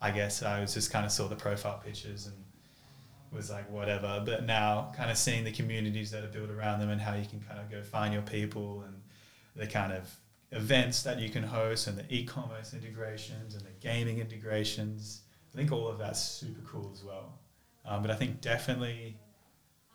I 0.00 0.10
guess 0.10 0.42
I 0.42 0.60
was 0.60 0.74
just 0.74 0.90
kind 0.90 1.06
of 1.06 1.12
saw 1.12 1.28
the 1.28 1.36
profile 1.36 1.80
pictures 1.84 2.26
and 2.26 2.36
was 3.32 3.50
like 3.50 3.70
whatever. 3.70 4.22
But 4.24 4.44
now, 4.44 4.92
kind 4.96 5.10
of 5.10 5.16
seeing 5.16 5.44
the 5.44 5.52
communities 5.52 6.10
that 6.10 6.24
are 6.24 6.28
built 6.28 6.50
around 6.50 6.80
them 6.80 6.90
and 6.90 7.00
how 7.00 7.14
you 7.14 7.26
can 7.26 7.40
kind 7.40 7.60
of 7.60 7.70
go 7.70 7.82
find 7.82 8.12
your 8.12 8.22
people 8.22 8.82
and 8.86 9.00
the 9.56 9.66
kind 9.66 9.92
of 9.92 10.08
events 10.52 11.02
that 11.02 11.20
you 11.20 11.28
can 11.28 11.42
host 11.42 11.86
and 11.86 11.98
the 11.98 12.04
e-commerce 12.08 12.72
integrations 12.72 13.54
and 13.54 13.62
the 13.64 13.72
gaming 13.80 14.18
integrations. 14.18 15.22
I 15.52 15.56
think 15.56 15.72
all 15.72 15.88
of 15.88 15.98
that's 15.98 16.22
super 16.22 16.60
cool 16.66 16.90
as 16.92 17.04
well. 17.04 17.38
Um, 17.84 18.02
but 18.02 18.10
I 18.10 18.14
think 18.14 18.40
definitely 18.40 19.16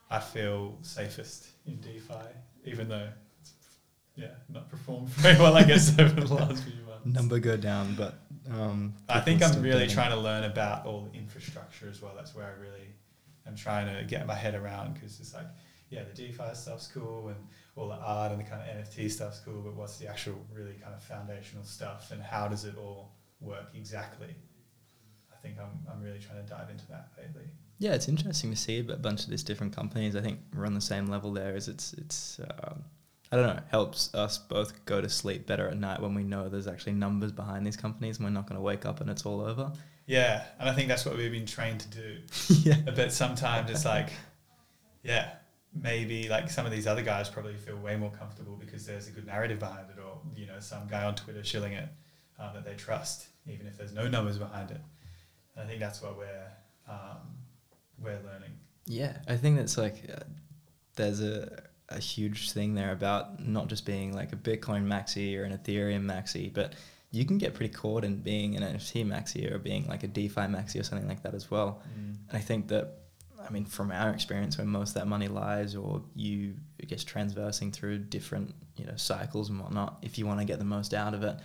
I 0.10 0.20
feel 0.20 0.78
safest 0.82 1.48
in 1.66 1.80
DeFi, 1.82 2.28
even 2.66 2.88
though 2.88 3.08
it's 3.42 3.54
yeah 4.16 4.28
not 4.50 4.70
performed 4.70 5.10
very 5.10 5.40
well. 5.40 5.56
I 5.56 5.64
guess 5.64 5.98
over 6.00 6.22
the 6.22 6.34
last 6.34 6.64
few 6.64 6.74
months. 6.86 7.06
Number 7.06 7.40
go 7.40 7.58
down, 7.58 7.96
but 7.96 8.20
um, 8.52 8.94
I 9.10 9.20
think 9.20 9.44
I'm 9.44 9.62
really 9.62 9.88
trying 9.88 10.12
to 10.12 10.20
learn 10.20 10.44
about 10.44 10.86
all 10.86 11.02
the 11.02 11.18
infrastructure 11.18 11.88
as 11.90 12.02
well. 12.02 12.14
That's 12.16 12.34
where 12.36 12.46
I 12.46 12.62
really 12.62 12.88
I'm 13.46 13.56
trying 13.56 13.96
to 13.96 14.04
get 14.04 14.26
my 14.26 14.36
head 14.36 14.56
around 14.56 14.94
because 14.94 15.20
it's 15.20 15.34
like, 15.34 15.48
yeah, 15.90 16.04
the 16.04 16.14
DeFi 16.14 16.54
stuff's 16.54 16.88
cool 16.88 17.30
and 17.30 17.38
all 17.76 17.88
the 17.88 17.96
art 17.96 18.32
and 18.32 18.40
the 18.40 18.46
kind 18.46 18.62
of 18.62 18.68
NFT 18.68 19.10
stuff's 19.10 19.40
cool, 19.40 19.62
but 19.62 19.76
what's 19.76 19.98
the 19.98 20.08
actual 20.08 20.36
really 20.54 20.74
kind 20.74 20.94
of 20.94 21.02
foundational 21.04 21.64
stuff 21.64 22.12
and 22.12 22.22
how 22.22 22.48
does 22.48 22.66
it 22.66 22.76
all 22.78 23.16
work 23.40 23.68
exactly? 23.76 24.36
I 25.32 25.36
think 25.42 25.58
I'm, 25.60 25.80
I'm 25.92 26.02
really 26.02 26.20
trying 26.20 26.44
to 26.44 26.50
dive 26.50 26.70
into 26.70 26.88
that 26.88 27.10
lately. 27.18 27.50
Yeah, 27.80 27.94
it's 27.94 28.08
interesting 28.08 28.52
to 28.52 28.56
see 28.56 28.80
a 28.80 28.96
bunch 28.96 29.24
of 29.24 29.30
these 29.30 29.44
different 29.44 29.76
companies. 29.76 30.16
I 30.16 30.22
think 30.22 30.40
we're 30.56 30.66
on 30.66 30.76
the 30.76 30.82
same 30.82 31.08
level 31.08 31.34
there. 31.34 31.56
As 31.56 31.68
it's 31.68 31.94
it's. 31.94 32.40
Um, 32.40 32.84
I 33.32 33.36
don't 33.36 33.48
know, 33.48 33.64
helps 33.72 34.14
us 34.14 34.38
both 34.38 34.86
go 34.86 35.02
to 35.02 35.10
sleep 35.10 35.48
better 35.48 35.68
at 35.68 35.76
night 35.76 36.00
when 36.00 36.14
we 36.14 36.24
know 36.24 36.50
there's 36.50 36.68
actually 36.68 36.94
numbers 36.94 37.32
behind 37.32 37.66
these 37.66 37.76
companies 37.76 38.18
and 38.18 38.28
we're 38.28 38.32
not 38.32 38.48
going 38.48 38.58
to 38.58 38.62
wake 38.62 38.86
up 38.86 39.02
and 39.02 39.10
it's 39.10 39.26
all 39.26 39.42
over. 39.42 39.74
Yeah, 40.06 40.44
and 40.60 40.70
I 40.70 40.74
think 40.74 40.88
that's 40.88 41.04
what 41.04 41.18
we've 41.18 41.32
been 41.32 41.48
trained 41.48 41.80
to 41.80 41.88
do. 41.88 42.18
yeah. 42.62 42.78
But 42.96 43.12
sometimes 43.12 43.72
it's 43.72 43.86
like, 43.86 44.10
yeah, 45.02 45.32
maybe 45.76 46.30
like 46.30 46.50
some 46.50 46.66
of 46.66 46.72
these 46.72 46.88
other 46.88 47.02
guys 47.02 47.30
probably 47.30 47.56
feel 47.56 47.78
way 47.78 47.96
more 47.96 48.12
comfortable 48.12 48.56
because 48.56 48.86
there's 48.86 49.08
a 49.08 49.12
good 49.12 49.26
narrative 49.26 49.60
behind 49.60 49.90
it, 49.90 50.00
or 50.00 50.20
you 50.36 50.46
know, 50.46 50.60
some 50.60 50.88
guy 50.88 51.04
on 51.04 51.16
Twitter 51.16 51.44
shilling 51.44 51.74
it 51.74 51.90
um, 52.40 52.52
that 52.54 52.66
they 52.66 52.76
trust, 52.76 53.28
even 53.48 53.68
if 53.68 53.78
there's 53.78 53.94
no 53.94 54.08
numbers 54.08 54.38
behind 54.38 54.72
it. 54.72 54.82
And 55.56 55.66
I 55.66 55.68
think 55.68 55.80
that's 55.80 56.02
what 56.02 56.18
we're 56.18 56.52
um, 56.88 57.38
we're 58.00 58.20
learning. 58.24 58.52
Yeah, 58.86 59.18
I 59.28 59.38
think 59.38 59.58
that's 59.58 59.78
like 59.78 60.04
uh, 60.14 60.24
there's 60.96 61.22
a 61.22 61.64
a 61.90 62.00
huge 62.00 62.52
thing 62.52 62.76
there 62.76 62.92
about 62.92 63.46
not 63.46 63.68
just 63.68 63.86
being 63.86 64.14
like 64.14 64.34
a 64.34 64.36
Bitcoin 64.36 64.86
maxi 64.86 65.38
or 65.38 65.44
an 65.44 65.58
Ethereum 65.58 66.04
maxi, 66.06 66.52
but 66.52 66.74
you 67.12 67.26
can 67.26 67.38
get 67.38 67.54
pretty 67.54 67.72
caught 67.74 68.04
in 68.04 68.18
being 68.18 68.56
an 68.56 68.64
NFT 68.64 69.06
maxi 69.06 69.52
or 69.52 69.60
being 69.60 69.88
like 69.88 70.04
a 70.04 70.08
DeFi 70.08 70.42
maxi 70.42 70.80
or 70.80 70.84
something 70.84 71.08
like 71.08 71.22
that 71.24 71.36
as 71.36 71.52
well. 71.52 71.82
Mm. 71.94 72.16
And 72.30 72.38
I 72.38 72.40
think 72.40 72.68
that, 72.70 73.03
I 73.48 73.52
mean, 73.52 73.66
from 73.66 73.92
our 73.92 74.12
experience, 74.12 74.58
where 74.58 74.66
most 74.66 74.90
of 74.90 74.96
that 74.96 75.08
money 75.08 75.28
lies, 75.28 75.76
or 75.76 76.02
you, 76.16 76.56
I 76.82 76.86
guess, 76.86 77.04
transversing 77.04 77.72
through 77.72 78.00
different, 78.00 78.54
you 78.78 78.86
know, 78.86 78.96
cycles 78.96 79.50
and 79.50 79.60
whatnot, 79.60 79.98
if 80.02 80.18
you 80.18 80.26
want 80.26 80.40
to 80.40 80.46
get 80.46 80.60
the 80.60 80.66
most 80.66 80.94
out 80.94 81.14
of 81.14 81.24
it, 81.24 81.38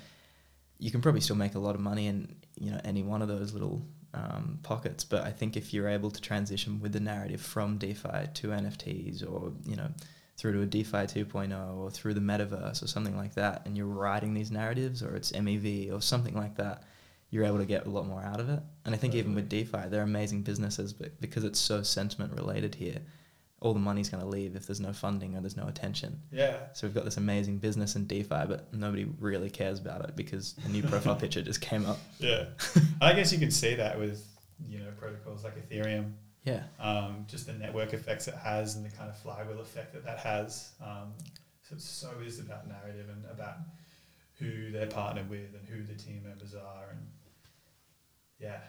you 0.79 0.91
can 0.91 1.01
probably 1.01 1.21
still 1.21 1.37
make 1.37 1.55
a 1.55 1.59
lot 1.59 1.75
of 1.75 1.81
money 1.81 2.07
in, 2.07 2.35
you 2.59 2.71
know, 2.71 2.81
any 2.85 3.03
one 3.03 3.23
of 3.23 3.29
those 3.29 3.53
little 3.53 3.85
um, 4.15 4.59
pockets. 4.63 5.05
But 5.05 5.25
I 5.25 5.31
think 5.31 5.57
if 5.57 5.75
you're 5.75 5.89
able 5.89 6.11
to 6.11 6.21
transition 6.21 6.81
with 6.81 6.93
the 6.93 7.01
narrative 7.01 7.41
from 7.41 7.79
DeFi 7.79 8.29
to 8.35 8.49
NFTs 8.49 9.23
or, 9.31 9.53
you 9.65 9.77
know, 9.77 9.91
through 10.37 10.53
to 10.53 10.63
a 10.63 10.67
DeFi 10.67 10.99
2.0 10.99 11.77
or 11.77 11.91
through 11.91 12.15
the 12.15 12.21
metaverse 12.21 12.83
or 12.83 12.87
something 12.87 13.17
like 13.17 13.35
that, 13.35 13.63
and 13.67 13.77
you're 13.77 13.87
writing 13.87 14.35
these 14.35 14.51
narratives 14.51 15.03
or 15.03 15.17
it's 15.17 15.33
MEV 15.33 15.93
or 15.93 16.01
something 16.01 16.35
like 16.35 16.57
that, 16.57 16.85
you're 17.31 17.45
able 17.45 17.59
to 17.59 17.67
get 17.67 17.87
a 17.87 17.91
lot 17.91 18.07
more 18.07 18.23
out 18.23 18.41
of 18.41 18.49
it. 18.49 18.61
And 18.85 18.95
I 18.95 18.99
think 18.99 19.15
even 19.15 19.35
with 19.35 19.49
DeFi, 19.49 19.89
they're 19.89 20.03
amazing 20.03 20.43
businesses, 20.43 20.93
but 20.93 21.21
because 21.21 21.45
it's 21.45 21.59
so 21.59 21.83
sentiment 21.83 22.33
related 22.33 22.75
here, 22.75 23.01
all 23.61 23.75
the 23.75 23.81
money's 23.81 24.09
going 24.09 24.23
to 24.23 24.29
leave 24.29 24.55
if 24.55 24.67
there's 24.67 24.81
no 24.81 24.93
funding 24.93 25.37
or 25.37 25.41
there's 25.41 25.57
no 25.57 25.67
attention. 25.67 26.21
Yeah. 26.31 26.57
So 26.75 26.87
we've 26.87 26.95
got 26.95 27.05
this 27.05 27.17
amazing 27.17 27.59
business 27.59 27.97
in 27.97 28.07
DeFi, 28.07 28.47
but 28.47 28.73
nobody 28.73 29.05
really 29.19 29.51
cares 29.51 29.79
about 29.81 30.09
it 30.09 30.15
because 30.17 30.55
a 30.65 30.69
new 30.69 30.83
profile 30.83 31.17
picture 31.21 31.43
just 31.43 31.61
came 31.61 31.85
up. 31.85 31.99
Yeah. 32.19 32.45
I 33.01 33.13
guess 33.15 33.33
you 33.33 33.39
can 33.39 33.51
see 33.51 33.75
that 33.75 33.99
with 33.99 34.25
you 34.69 34.79
know 34.79 34.91
protocols 34.99 35.45
like 35.45 35.55
Ethereum 35.69 36.13
Yeah. 36.45 36.63
um, 36.81 37.27
just 37.29 37.47
the 37.47 37.53
network 37.53 37.93
effects 37.95 38.27
it 38.29 38.35
has 38.35 38.77
and 38.77 38.85
the 38.87 38.91
kind 38.97 39.11
of 39.11 39.19
flywheel 39.19 39.61
effect 39.61 39.93
that 39.93 40.05
that 40.05 40.19
has. 40.19 40.71
Um, 40.81 41.13
so 41.69 41.75
it 41.75 41.81
so 41.83 42.11
is 42.25 42.39
about 42.41 42.67
narrative 42.69 43.07
and 43.11 43.25
about 43.31 43.57
who 44.39 44.71
they're 44.71 44.87
partnered 44.87 45.29
with 45.29 45.53
and 45.59 45.69
who 45.69 45.83
the 45.83 45.99
team 46.01 46.23
members 46.25 46.55
are 46.55 46.91
and 46.91 47.01
yeah, 48.39 48.61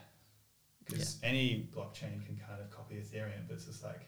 because 0.85 1.17
any 1.23 1.69
blockchain 1.75 2.25
can 2.25 2.39
kind 2.47 2.61
of 2.61 2.69
copy 2.71 2.95
Ethereum, 2.95 3.47
but 3.47 3.55
it's 3.55 3.65
just 3.65 3.83
like 3.83 4.01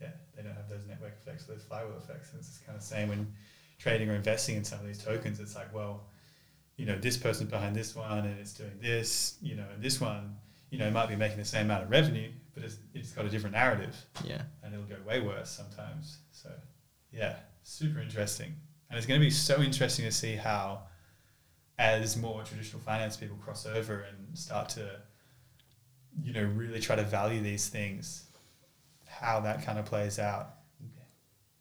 yeah, 0.00 0.10
they 0.36 0.42
don't 0.42 0.54
have 0.54 0.68
those 0.68 0.86
network 0.86 1.14
effects, 1.20 1.44
those 1.46 1.62
flywheel 1.62 1.96
effects. 1.98 2.30
And 2.30 2.38
it's 2.38 2.48
just 2.48 2.64
kind 2.66 2.76
of 2.76 2.82
same 2.82 3.08
when 3.08 3.32
trading 3.78 4.08
or 4.10 4.14
investing 4.14 4.56
in 4.56 4.64
some 4.64 4.78
of 4.80 4.86
these 4.86 5.02
tokens. 5.02 5.40
It's 5.40 5.54
like 5.56 5.74
well, 5.74 6.08
you 6.76 6.86
know, 6.86 6.96
this 6.98 7.16
person's 7.16 7.50
behind 7.50 7.74
this 7.74 7.96
one 7.96 8.26
and 8.26 8.38
it's 8.38 8.54
doing 8.54 8.78
this, 8.80 9.36
you 9.42 9.56
know, 9.56 9.66
and 9.74 9.82
this 9.82 10.00
one 10.00 10.36
you 10.70 10.78
know, 10.78 10.90
might 10.90 11.08
be 11.08 11.16
making 11.16 11.38
the 11.38 11.44
same 11.44 11.64
amount 11.66 11.84
of 11.84 11.90
revenue, 11.90 12.30
but 12.54 12.62
it's, 12.62 12.76
it's 12.94 13.12
got 13.12 13.24
a 13.24 13.28
different 13.30 13.54
narrative 13.54 13.96
Yeah. 14.24 14.42
and 14.62 14.74
it'll 14.74 14.86
go 14.86 14.96
way 15.06 15.20
worse 15.20 15.48
sometimes. 15.48 16.18
So, 16.32 16.50
yeah, 17.10 17.36
super 17.62 18.00
interesting. 18.00 18.54
And 18.90 18.98
it's 18.98 19.06
going 19.06 19.18
to 19.18 19.24
be 19.24 19.30
so 19.30 19.62
interesting 19.62 20.04
to 20.04 20.12
see 20.12 20.36
how, 20.36 20.82
as 21.78 22.16
more 22.16 22.42
traditional 22.42 22.80
finance 22.82 23.16
people 23.16 23.36
cross 23.36 23.66
over 23.66 24.04
and 24.08 24.36
start 24.36 24.68
to, 24.70 24.90
you 26.22 26.32
know, 26.32 26.44
really 26.54 26.80
try 26.80 26.96
to 26.96 27.04
value 27.04 27.40
these 27.40 27.68
things, 27.68 28.24
how 29.06 29.40
that 29.40 29.64
kind 29.64 29.78
of 29.78 29.84
plays 29.84 30.18
out. 30.18 30.54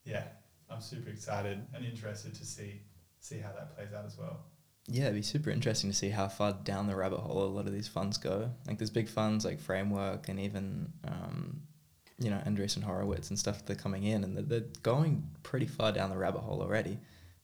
Yeah, 0.04 0.24
I'm 0.70 0.82
super 0.82 1.10
excited 1.10 1.60
and 1.74 1.86
interested 1.86 2.34
to 2.36 2.46
see 2.46 2.82
see 3.20 3.40
how 3.40 3.52
that 3.52 3.76
plays 3.76 3.90
out 3.94 4.06
as 4.06 4.18
well. 4.18 4.46
Yeah, 4.88 5.04
it'd 5.04 5.16
be 5.16 5.22
super 5.22 5.50
interesting 5.50 5.90
to 5.90 5.96
see 5.96 6.10
how 6.10 6.30
far 6.30 6.54
down 6.64 6.88
the 6.88 6.96
rabbit 6.96 7.20
hole 7.20 7.44
a 7.44 7.46
lot 7.46 7.68
of 7.68 7.74
these 7.74 7.90
funds 7.90 8.18
go. 8.18 8.50
Like 8.68 8.78
there's 8.78 8.90
big 8.90 9.10
funds 9.10 9.44
like 9.44 9.60
Framework 9.60 10.30
and 10.30 10.40
even, 10.40 10.94
um, 11.06 11.62
you 12.20 12.30
know, 12.30 12.42
Andreessen 12.46 12.84
Horowitz 12.84 13.30
and 13.30 13.38
stuff. 13.38 13.66
that 13.66 13.74
are 13.78 13.82
coming 13.82 14.06
in 14.06 14.24
and 14.24 14.38
they're, 14.38 14.44
they're 14.44 14.70
going 14.84 15.28
pretty 15.44 15.66
far 15.66 15.92
down 15.92 16.10
the 16.10 16.18
rabbit 16.18 16.40
hole 16.40 16.62
already, 16.62 16.98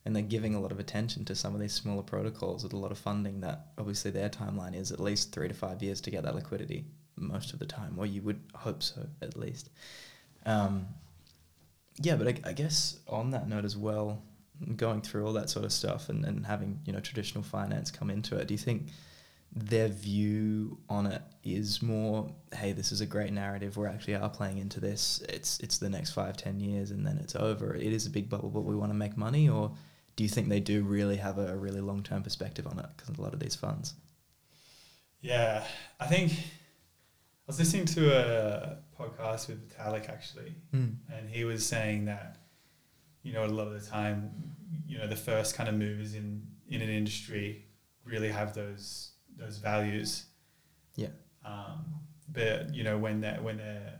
and 0.05 0.15
they're 0.15 0.23
giving 0.23 0.55
a 0.55 0.59
lot 0.59 0.71
of 0.71 0.79
attention 0.79 1.25
to 1.25 1.35
some 1.35 1.53
of 1.53 1.61
these 1.61 1.73
smaller 1.73 2.03
protocols 2.03 2.63
with 2.63 2.73
a 2.73 2.77
lot 2.77 2.91
of 2.91 2.97
funding. 2.97 3.41
That 3.41 3.67
obviously 3.77 4.11
their 4.11 4.29
timeline 4.29 4.75
is 4.75 4.91
at 4.91 4.99
least 4.99 5.31
three 5.31 5.47
to 5.47 5.53
five 5.53 5.81
years 5.81 6.01
to 6.01 6.11
get 6.11 6.23
that 6.23 6.35
liquidity 6.35 6.85
most 7.15 7.53
of 7.53 7.59
the 7.59 7.65
time, 7.65 7.95
or 7.97 8.05
you 8.05 8.21
would 8.21 8.41
hope 8.55 8.83
so 8.83 9.07
at 9.21 9.37
least. 9.37 9.69
Um, 10.45 10.87
yeah, 12.01 12.15
but 12.15 12.27
I, 12.27 12.49
I 12.49 12.53
guess 12.53 12.99
on 13.07 13.31
that 13.31 13.47
note 13.47 13.65
as 13.65 13.77
well, 13.77 14.23
going 14.75 15.01
through 15.01 15.25
all 15.25 15.33
that 15.33 15.49
sort 15.49 15.65
of 15.65 15.71
stuff 15.71 16.09
and, 16.09 16.23
and 16.25 16.45
having 16.45 16.79
you 16.85 16.93
know 16.93 16.99
traditional 16.99 17.43
finance 17.43 17.91
come 17.91 18.09
into 18.09 18.37
it 18.37 18.47
do 18.47 18.53
you 18.53 18.57
think 18.57 18.89
their 19.55 19.87
view 19.87 20.77
on 20.89 21.05
it 21.05 21.21
is 21.43 21.81
more 21.81 22.29
hey 22.55 22.71
this 22.71 22.91
is 22.91 23.01
a 23.01 23.05
great 23.05 23.31
narrative 23.31 23.77
we 23.77 23.85
actually 23.85 24.15
are 24.15 24.29
playing 24.29 24.57
into 24.57 24.79
this 24.79 25.23
it's 25.29 25.59
it's 25.59 25.77
the 25.77 25.89
next 25.89 26.11
five 26.11 26.37
ten 26.37 26.59
years 26.59 26.91
and 26.91 27.05
then 27.05 27.17
it's 27.17 27.35
over 27.35 27.75
it 27.75 27.93
is 27.93 28.05
a 28.05 28.09
big 28.09 28.29
bubble 28.29 28.49
but 28.49 28.61
we 28.61 28.75
want 28.75 28.91
to 28.91 28.97
make 28.97 29.17
money 29.17 29.49
or 29.49 29.71
do 30.15 30.23
you 30.23 30.29
think 30.29 30.49
they 30.49 30.59
do 30.59 30.83
really 30.83 31.17
have 31.17 31.37
a, 31.37 31.53
a 31.53 31.55
really 31.55 31.81
long-term 31.81 32.23
perspective 32.23 32.67
on 32.67 32.79
it 32.79 32.85
because 32.95 33.17
a 33.17 33.21
lot 33.21 33.33
of 33.33 33.39
these 33.39 33.55
funds 33.55 33.93
Yeah, 35.21 35.63
I 35.99 36.07
think 36.07 36.31
I 36.33 37.47
was 37.47 37.59
listening 37.59 37.85
to 37.85 38.11
a 38.15 38.77
podcast 38.99 39.47
with 39.47 39.69
Vitalik 39.69 40.09
actually, 40.09 40.55
mm. 40.73 40.95
and 41.13 41.29
he 41.29 41.43
was 41.45 41.65
saying 41.65 42.05
that 42.05 42.37
you 43.21 43.33
know 43.33 43.45
a 43.45 43.47
lot 43.47 43.67
of 43.67 43.73
the 43.73 43.89
time 43.89 44.31
you 44.85 44.97
know 44.97 45.07
the 45.07 45.15
first 45.15 45.55
kind 45.55 45.69
of 45.69 45.75
movers 45.75 46.13
in 46.13 46.41
in 46.67 46.81
an 46.81 46.89
industry 46.89 47.65
really 48.05 48.29
have 48.29 48.53
those 48.53 49.11
those 49.37 49.57
values 49.57 50.25
Yeah. 50.95 51.07
um, 51.45 51.85
but 52.31 52.73
you 52.73 52.83
know 52.83 52.97
when 52.97 53.21
that 53.21 53.43
when 53.43 53.57
they're 53.57 53.99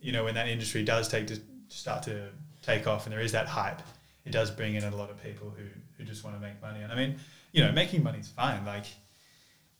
you 0.00 0.12
know 0.12 0.24
when 0.24 0.34
that 0.34 0.48
industry 0.48 0.82
does 0.82 1.08
take 1.08 1.26
to 1.28 1.38
start 1.68 2.02
to 2.04 2.30
take 2.62 2.86
off 2.86 3.06
and 3.06 3.12
there 3.12 3.20
is 3.20 3.32
that 3.32 3.46
hype 3.46 3.82
it 4.24 4.32
does 4.32 4.50
bring 4.50 4.74
in 4.74 4.84
a 4.84 4.94
lot 4.96 5.10
of 5.10 5.22
people 5.22 5.50
who 5.56 5.64
who 5.96 6.04
just 6.04 6.24
want 6.24 6.36
to 6.36 6.40
make 6.40 6.60
money. 6.60 6.80
And 6.80 6.92
i 6.92 6.96
mean 6.96 7.16
you 7.52 7.64
know 7.64 7.72
making 7.72 8.02
money 8.02 8.18
is 8.18 8.28
fine 8.28 8.64
like 8.64 8.86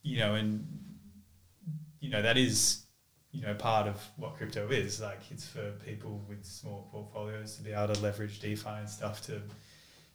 you 0.01 0.19
know 0.19 0.35
and 0.35 0.65
you 1.99 2.09
know 2.09 2.21
that 2.21 2.37
is 2.37 2.85
you 3.35 3.41
know 3.41 3.53
part 3.53 3.87
of 3.87 4.01
what 4.17 4.37
crypto 4.37 4.67
is. 4.69 5.01
Like 5.01 5.19
it's 5.29 5.45
for 5.45 5.71
people 5.85 6.23
with 6.29 6.45
small 6.45 6.87
portfolios 6.91 7.57
to 7.57 7.63
be 7.63 7.71
able 7.71 7.93
to 7.93 8.01
leverage 8.01 8.39
defi 8.39 8.69
and 8.69 8.89
stuff 8.89 9.21
to 9.23 9.41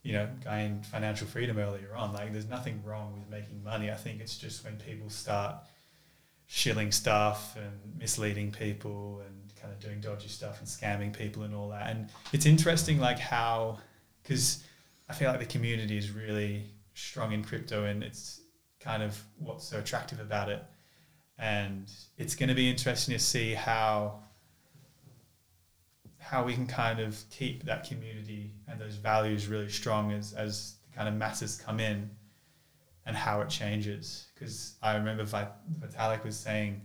you 0.02 0.14
know 0.14 0.28
gain 0.42 0.82
financial 0.82 1.26
freedom 1.26 1.58
earlier 1.58 1.94
on. 1.94 2.12
Like 2.12 2.32
there's 2.32 2.48
nothing 2.48 2.82
wrong 2.84 3.18
with 3.18 3.28
making 3.28 3.62
money. 3.62 3.90
I 3.90 3.96
think 3.96 4.20
it's 4.20 4.38
just 4.38 4.64
when 4.64 4.76
people 4.76 5.10
start 5.10 5.56
shilling 6.46 6.90
stuff 6.90 7.56
and 7.56 7.98
misleading 7.98 8.50
people 8.50 9.22
and 9.26 9.52
kind 9.60 9.72
of 9.72 9.78
doing 9.78 10.00
dodgy 10.00 10.28
stuff 10.28 10.58
and 10.58 10.66
scamming 10.66 11.16
people 11.16 11.42
and 11.42 11.54
all 11.54 11.68
that. 11.68 11.90
And 11.90 12.08
it's 12.32 12.46
interesting 12.46 12.98
like 12.98 13.18
how 13.18 13.78
because 14.30 14.62
i 15.08 15.12
feel 15.12 15.28
like 15.28 15.40
the 15.40 15.46
community 15.46 15.98
is 15.98 16.10
really 16.10 16.64
strong 16.94 17.32
in 17.32 17.42
crypto 17.42 17.84
and 17.84 18.04
it's 18.04 18.40
kind 18.80 19.02
of 19.02 19.22
what's 19.38 19.68
so 19.68 19.78
attractive 19.78 20.20
about 20.20 20.48
it. 20.48 20.64
And 21.38 21.90
it's 22.18 22.34
going 22.34 22.48
to 22.48 22.54
be 22.54 22.68
interesting 22.68 23.14
to 23.14 23.22
see 23.22 23.54
how 23.54 24.20
how 26.18 26.44
we 26.44 26.52
can 26.52 26.66
kind 26.66 27.00
of 27.00 27.18
keep 27.30 27.64
that 27.64 27.88
community 27.88 28.52
and 28.68 28.78
those 28.78 28.96
values 28.96 29.46
really 29.46 29.68
strong 29.68 30.12
as 30.12 30.32
as 30.32 30.74
the 30.88 30.96
kind 30.96 31.08
of 31.08 31.14
masses 31.14 31.56
come 31.56 31.80
in 31.80 32.10
and 33.06 33.16
how 33.16 33.40
it 33.40 33.48
changes. 33.48 34.26
Because 34.34 34.74
I 34.82 34.96
remember 34.96 35.24
Vitalik 35.24 36.24
was 36.24 36.36
saying 36.36 36.82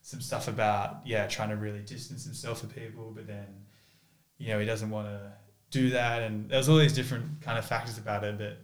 some 0.00 0.20
stuff 0.20 0.48
about 0.48 1.00
yeah 1.04 1.28
trying 1.28 1.50
to 1.50 1.56
really 1.56 1.78
distance 1.78 2.24
himself 2.24 2.58
from 2.58 2.68
people 2.70 3.12
but 3.14 3.24
then 3.24 3.46
you 4.36 4.48
know 4.48 4.58
he 4.58 4.66
doesn't 4.66 4.90
want 4.90 5.06
to 5.06 5.32
do 5.72 5.90
that 5.90 6.22
and 6.22 6.48
there's 6.48 6.68
all 6.68 6.78
these 6.78 6.92
different 6.92 7.40
kind 7.40 7.58
of 7.58 7.64
factors 7.64 7.98
about 7.98 8.22
it 8.22 8.38
but 8.38 8.58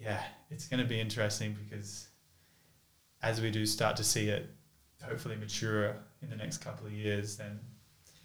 yeah 0.00 0.22
it's 0.50 0.66
going 0.68 0.80
to 0.80 0.86
be 0.86 0.98
interesting 0.98 1.54
because 1.68 2.08
as 3.22 3.40
we 3.40 3.50
do 3.50 3.66
start 3.66 3.96
to 3.96 4.04
see 4.04 4.28
it 4.28 4.48
hopefully 5.02 5.36
mature 5.36 5.96
in 6.22 6.30
the 6.30 6.36
next 6.36 6.58
couple 6.58 6.86
of 6.86 6.92
years, 6.92 7.36
then 7.36 7.58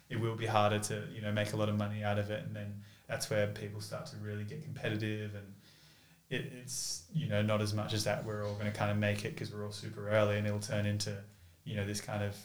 it 0.08 0.18
will 0.18 0.34
be 0.34 0.46
harder 0.46 0.78
to 0.78 1.04
you 1.14 1.22
know 1.22 1.32
make 1.32 1.52
a 1.52 1.56
lot 1.56 1.68
of 1.68 1.76
money 1.76 2.02
out 2.02 2.18
of 2.18 2.30
it, 2.30 2.44
and 2.44 2.54
then 2.54 2.82
that's 3.08 3.30
where 3.30 3.46
people 3.48 3.80
start 3.80 4.06
to 4.06 4.16
really 4.16 4.44
get 4.44 4.62
competitive, 4.62 5.34
and 5.34 5.46
it, 6.30 6.52
it's 6.60 7.04
you 7.12 7.28
know 7.28 7.42
not 7.42 7.60
as 7.60 7.74
much 7.74 7.92
as 7.92 8.04
that 8.04 8.24
we're 8.24 8.46
all 8.46 8.54
going 8.54 8.70
to 8.70 8.76
kind 8.76 8.90
of 8.90 8.96
make 8.96 9.24
it 9.24 9.34
because 9.34 9.52
we're 9.52 9.64
all 9.64 9.72
super 9.72 10.08
early, 10.08 10.38
and 10.38 10.46
it'll 10.46 10.60
turn 10.60 10.86
into 10.86 11.16
you 11.64 11.76
know 11.76 11.86
this 11.86 12.00
kind 12.00 12.22
of 12.22 12.36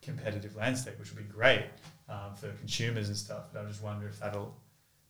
competitive 0.00 0.56
landscape, 0.56 0.98
which 0.98 1.10
will 1.10 1.22
be 1.22 1.28
great 1.28 1.64
um, 2.08 2.34
for 2.34 2.48
consumers 2.58 3.08
and 3.08 3.16
stuff. 3.16 3.44
But 3.52 3.64
I 3.64 3.68
just 3.68 3.82
wonder 3.82 4.06
if 4.06 4.18
that'll 4.20 4.54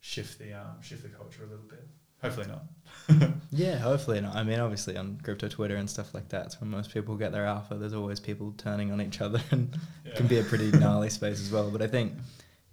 shift 0.03 0.37
the 0.37 0.53
um, 0.53 0.81
shift 0.81 1.01
the 1.03 1.09
culture 1.09 1.43
a 1.43 1.47
little 1.47 1.65
bit. 1.65 1.87
Hopefully 2.21 2.47
not. 2.47 3.31
yeah, 3.51 3.77
hopefully 3.77 4.21
not. 4.21 4.35
I 4.35 4.43
mean, 4.43 4.59
obviously 4.59 4.95
on 4.97 5.19
crypto 5.23 5.47
Twitter 5.49 5.75
and 5.75 5.89
stuff 5.89 6.13
like 6.13 6.29
that, 6.29 6.45
it's 6.47 6.61
where 6.61 6.69
most 6.69 6.93
people 6.93 7.15
get 7.15 7.31
their 7.31 7.45
alpha. 7.45 7.75
There's 7.75 7.93
always 7.93 8.19
people 8.19 8.53
turning 8.57 8.91
on 8.91 9.01
each 9.01 9.19
other, 9.21 9.41
and 9.51 9.77
Yeah. 10.05 10.11
it 10.11 10.15
can 10.17 10.27
be 10.27 10.39
a 10.39 10.43
pretty 10.43 10.71
gnarly 10.79 11.09
space 11.09 11.41
as 11.41 11.51
well. 11.51 11.69
But 11.71 11.81
I 11.81 11.87
think 11.87 12.13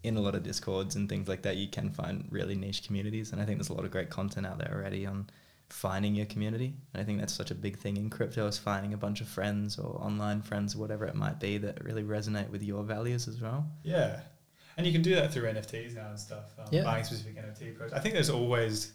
in 0.02 0.16
a 0.16 0.20
lot 0.20 0.34
of 0.34 0.42
discords 0.42 0.96
and 0.96 1.08
things 1.08 1.28
like 1.28 1.42
that, 1.42 1.56
you 1.56 1.68
can 1.68 1.90
find 1.90 2.26
really 2.30 2.54
niche 2.54 2.84
communities, 2.86 3.32
and 3.32 3.40
I 3.40 3.44
think 3.44 3.58
there's 3.58 3.70
a 3.70 3.74
lot 3.74 3.84
of 3.84 3.90
great 3.90 4.10
content 4.10 4.46
out 4.46 4.58
there 4.58 4.72
already 4.74 5.04
on 5.06 5.28
finding 5.68 6.14
your 6.16 6.26
community. 6.26 6.74
And 6.94 7.00
I 7.00 7.04
think 7.04 7.18
that's 7.20 7.32
such 7.34 7.50
a 7.52 7.54
big 7.54 7.76
thing 7.78 7.96
in 7.96 8.10
crypto 8.10 8.46
is 8.48 8.58
finding 8.58 8.92
a 8.92 8.96
bunch 8.96 9.20
of 9.20 9.28
friends 9.28 9.78
or 9.78 10.00
online 10.02 10.42
friends 10.42 10.74
or 10.74 10.78
whatever 10.78 11.04
it 11.06 11.14
might 11.14 11.38
be 11.38 11.58
that 11.58 11.84
really 11.84 12.02
resonate 12.02 12.50
with 12.50 12.62
your 12.62 12.82
values 12.82 13.26
as 13.28 13.40
well. 13.40 13.66
Yeah, 13.84 14.20
and 14.80 14.86
you 14.86 14.92
can 14.94 15.02
do 15.02 15.14
that 15.14 15.30
through 15.30 15.42
NFTs 15.52 15.94
now 15.94 16.08
and 16.08 16.18
stuff. 16.18 16.46
Um, 16.58 16.64
Yeah. 16.70 16.84
Buying 16.84 17.04
specific 17.04 17.36
NFT 17.36 17.76
projects. 17.76 17.92
I 17.92 18.00
think 18.00 18.14
there's 18.14 18.30
always 18.30 18.92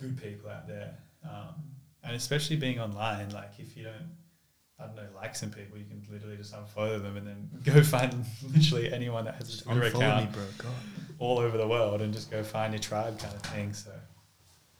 good 0.00 0.16
people 0.20 0.48
out 0.48 0.66
there, 0.66 0.94
um, 1.22 1.54
and 2.02 2.16
especially 2.16 2.56
being 2.56 2.80
online. 2.80 3.28
Like 3.30 3.50
if 3.58 3.76
you 3.76 3.84
don't, 3.84 4.16
I 4.80 4.86
don't 4.86 4.96
know, 4.96 5.06
like 5.14 5.36
some 5.36 5.50
people, 5.50 5.76
you 5.76 5.84
can 5.84 6.02
literally 6.10 6.38
just 6.38 6.54
unfollow 6.54 7.00
them 7.02 7.18
and 7.18 7.26
then 7.26 7.50
go 7.64 7.82
find 7.82 8.24
literally 8.54 8.90
anyone 8.90 9.26
that 9.26 9.34
has 9.34 9.60
a 9.60 9.64
Twitter 9.64 9.82
account 9.82 10.32
bro. 10.32 10.42
God. 10.58 10.72
all 11.18 11.38
over 11.38 11.58
the 11.58 11.68
world 11.68 12.00
and 12.00 12.12
just 12.12 12.30
go 12.30 12.42
find 12.42 12.72
your 12.72 12.80
tribe 12.80 13.18
kind 13.18 13.34
of 13.34 13.42
thing. 13.42 13.74
So 13.74 13.90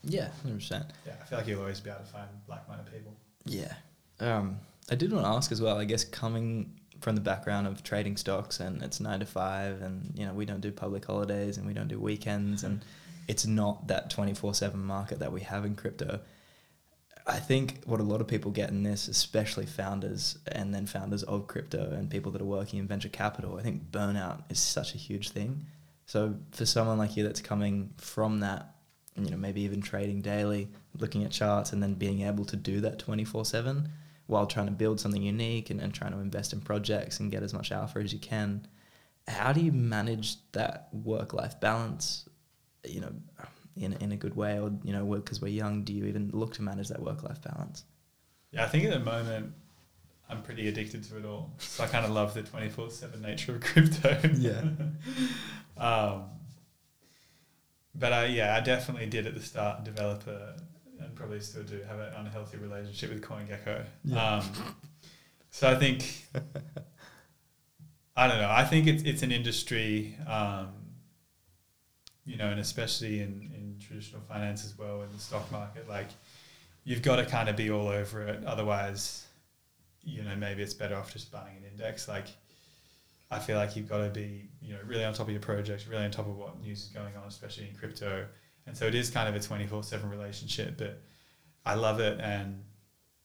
Yeah, 0.03 0.29
hundred 0.43 0.57
percent. 0.61 0.87
yeah, 1.07 1.13
I 1.21 1.25
feel 1.27 1.39
like 1.39 1.47
you'll 1.47 1.61
always 1.61 1.81
be 1.81 1.91
able 1.91 2.01
to 2.01 2.07
find 2.07 2.29
like-minded 2.49 2.91
people. 2.91 3.15
Yeah. 3.45 3.75
Um, 4.19 4.59
I 4.91 4.95
did 4.95 5.13
want 5.13 5.25
to 5.25 5.29
ask 5.31 5.53
as 5.53 5.61
well. 5.61 5.79
I 5.79 5.85
guess 5.85 6.05
coming 6.05 6.81
from 7.03 7.17
the 7.17 7.21
background 7.21 7.67
of 7.67 7.83
trading 7.83 8.17
stocks 8.17 8.61
and 8.61 8.83
it's 8.83 9.01
nine 9.01 9.21
to 9.21 9.27
five, 9.27 9.83
and 9.83 10.13
you 10.15 10.25
know 10.25 10.33
we 10.33 10.47
don't 10.47 10.61
do 10.61 10.71
public 10.71 11.05
holidays 11.05 11.59
and 11.59 11.67
we 11.67 11.75
don't 11.75 11.89
do 11.89 11.99
weekends, 11.99 12.63
and 12.63 12.85
it's 13.29 13.47
not 13.47 13.89
that 13.89 14.11
twenty 14.11 14.35
four 14.35 14.55
seven 14.55 14.81
market 14.81 15.19
that 15.19 15.33
we 15.33 15.41
have 15.41 15.65
in 15.65 15.75
crypto. 15.75 16.21
I 17.27 17.39
think 17.39 17.83
what 17.85 18.01
a 18.01 18.03
lot 18.03 18.21
of 18.21 18.27
people 18.27 18.51
get 18.51 18.71
in 18.71 18.83
this, 18.83 19.07
especially 19.07 19.67
founders 19.67 20.39
and 20.49 20.75
then 20.75 20.87
founders 20.87 21.23
of 21.23 21.47
crypto 21.47 21.93
and 21.93 22.11
people 22.11 22.33
that 22.33 22.43
are 22.43 22.47
working 22.47 22.81
in 22.81 22.89
venture 22.89 23.09
capital, 23.09 23.57
I 23.59 23.63
think 23.63 23.91
burnout 23.93 24.43
is 24.51 24.59
such 24.59 24.95
a 24.95 24.99
huge 24.99 25.31
thing. 25.31 25.67
So 26.07 26.35
for 26.51 26.67
someone 26.67 26.99
like 26.99 27.17
you 27.17 27.23
that's 27.23 27.41
coming 27.41 27.95
from 27.97 28.41
that, 28.41 28.75
you 29.15 29.31
know, 29.31 29.37
maybe 29.37 29.63
even 29.63 29.81
trading 29.83 30.21
daily, 30.21 30.69
looking 30.99 31.23
at 31.23 31.31
charts 31.31 31.73
and 31.73 31.81
then 31.81 31.95
being 31.95 32.23
able 32.23 32.45
to 32.47 32.57
do 32.57 32.81
that 32.81 32.99
24 32.99 33.45
7 33.45 33.89
while 34.27 34.47
trying 34.47 34.67
to 34.67 34.73
build 34.73 35.01
something 35.01 35.23
unique 35.23 35.71
and, 35.71 35.81
and 35.81 35.93
trying 35.93 36.13
to 36.13 36.19
invest 36.19 36.53
in 36.53 36.61
projects 36.61 37.21
and 37.21 37.31
get 37.31 37.43
as 37.43 37.53
much 37.53 37.73
alpha 37.73 37.99
as 37.99 38.13
you 38.13 38.19
can, 38.19 38.67
how 39.29 39.53
do 39.53 39.61
you 39.61 39.73
manage 39.73 40.37
that 40.53 40.89
work 40.93 41.33
life 41.33 41.61
balance, 41.61 42.29
you 42.87 43.01
know, 43.01 43.13
in, 43.77 43.93
in 43.95 44.13
a 44.13 44.17
good 44.17 44.37
way? 44.37 44.59
Or, 44.59 44.73
you 44.85 44.93
know, 44.93 45.05
because 45.05 45.41
we're 45.41 45.49
young, 45.49 45.85
do 45.85 45.93
you 45.93 46.07
even 46.07 46.31
look 46.33 46.55
to 46.55 46.63
manage 46.63 46.89
that 46.89 47.01
work 47.01 47.23
life 47.23 47.41
balance? 47.43 47.85
Yeah, 48.51 48.65
I 48.65 48.69
think 48.69 48.85
at 48.85 48.91
the 48.91 49.01
moment 49.01 49.55
I'm 50.29 50.43
pretty 50.43 50.69
addicted 50.69 51.05
to 51.05 51.19
it 51.19 51.25
all. 51.25 51.53
So 51.59 51.85
I 51.85 51.87
kind 51.87 52.05
of 52.05 52.13
love 52.13 52.35
the 52.35 52.43
24 52.43 52.91
7 52.91 53.21
nature 53.21 53.57
of 53.57 53.61
crypto. 53.61 54.19
Yeah. 54.35 54.63
um, 55.77 56.25
but 57.95 58.13
I, 58.13 58.27
yeah, 58.27 58.57
I 58.57 58.61
definitely 58.61 59.07
did 59.07 59.27
at 59.27 59.35
the 59.35 59.41
start 59.41 59.85
develop 59.85 60.27
a, 60.27 60.57
and 61.05 61.15
probably 61.15 61.41
still 61.41 61.63
do 61.63 61.81
have 61.89 61.99
an 61.99 62.13
unhealthy 62.17 62.57
relationship 62.57 63.11
with 63.11 63.23
CoinGecko. 63.23 63.85
Yeah. 64.05 64.37
Um, 64.37 64.45
so 65.51 65.71
I 65.71 65.75
think, 65.75 66.27
I 68.17 68.29
don't 68.29 68.39
know, 68.39 68.51
I 68.51 68.65
think 68.65 68.87
it's, 68.87 69.03
it's 69.03 69.23
an 69.23 69.33
industry, 69.33 70.17
um, 70.27 70.69
you 72.25 72.37
know, 72.37 72.49
and 72.49 72.61
especially 72.61 73.21
in, 73.21 73.51
in 73.55 73.77
traditional 73.81 74.23
finance 74.23 74.65
as 74.65 74.79
well, 74.79 75.03
in 75.03 75.13
the 75.13 75.19
stock 75.19 75.51
market, 75.51 75.89
like 75.89 76.09
you've 76.85 77.03
got 77.03 77.17
to 77.17 77.27
kind 77.27 77.49
of 77.49 77.57
be 77.57 77.71
all 77.71 77.89
over 77.89 78.23
it. 78.23 78.45
Otherwise, 78.45 79.27
you 80.05 80.23
know, 80.23 80.35
maybe 80.37 80.63
it's 80.63 80.75
better 80.75 80.97
off 80.97 81.13
just 81.13 81.31
buying 81.31 81.57
an 81.57 81.65
index. 81.71 82.09
Like, 82.09 82.27
I 83.31 83.39
feel 83.39 83.57
like 83.57 83.77
you've 83.77 83.89
got 83.89 84.05
to 84.05 84.11
be, 84.11 84.49
you 84.61 84.73
know, 84.73 84.81
really 84.87 85.05
on 85.05 85.15
top 85.15 85.27
of 85.27 85.33
your 85.33 85.41
projects, 85.41 85.87
really 85.87 86.05
on 86.05 86.11
top 86.11 86.27
of 86.27 86.37
what 86.37 86.61
news 86.61 86.83
is 86.83 86.89
going 86.89 87.17
on, 87.17 87.29
especially 87.29 87.69
in 87.69 87.75
crypto. 87.75 88.27
And 88.67 88.77
so 88.77 88.87
it 88.87 88.95
is 88.95 89.11
kind 89.11 89.29
of 89.29 89.35
a 89.35 89.41
24 89.41 89.83
7 89.83 90.09
relationship, 90.09 90.79
but 90.79 91.01
I 91.65 91.75
love 91.75 92.01
it. 92.01 92.21
And 92.21 92.63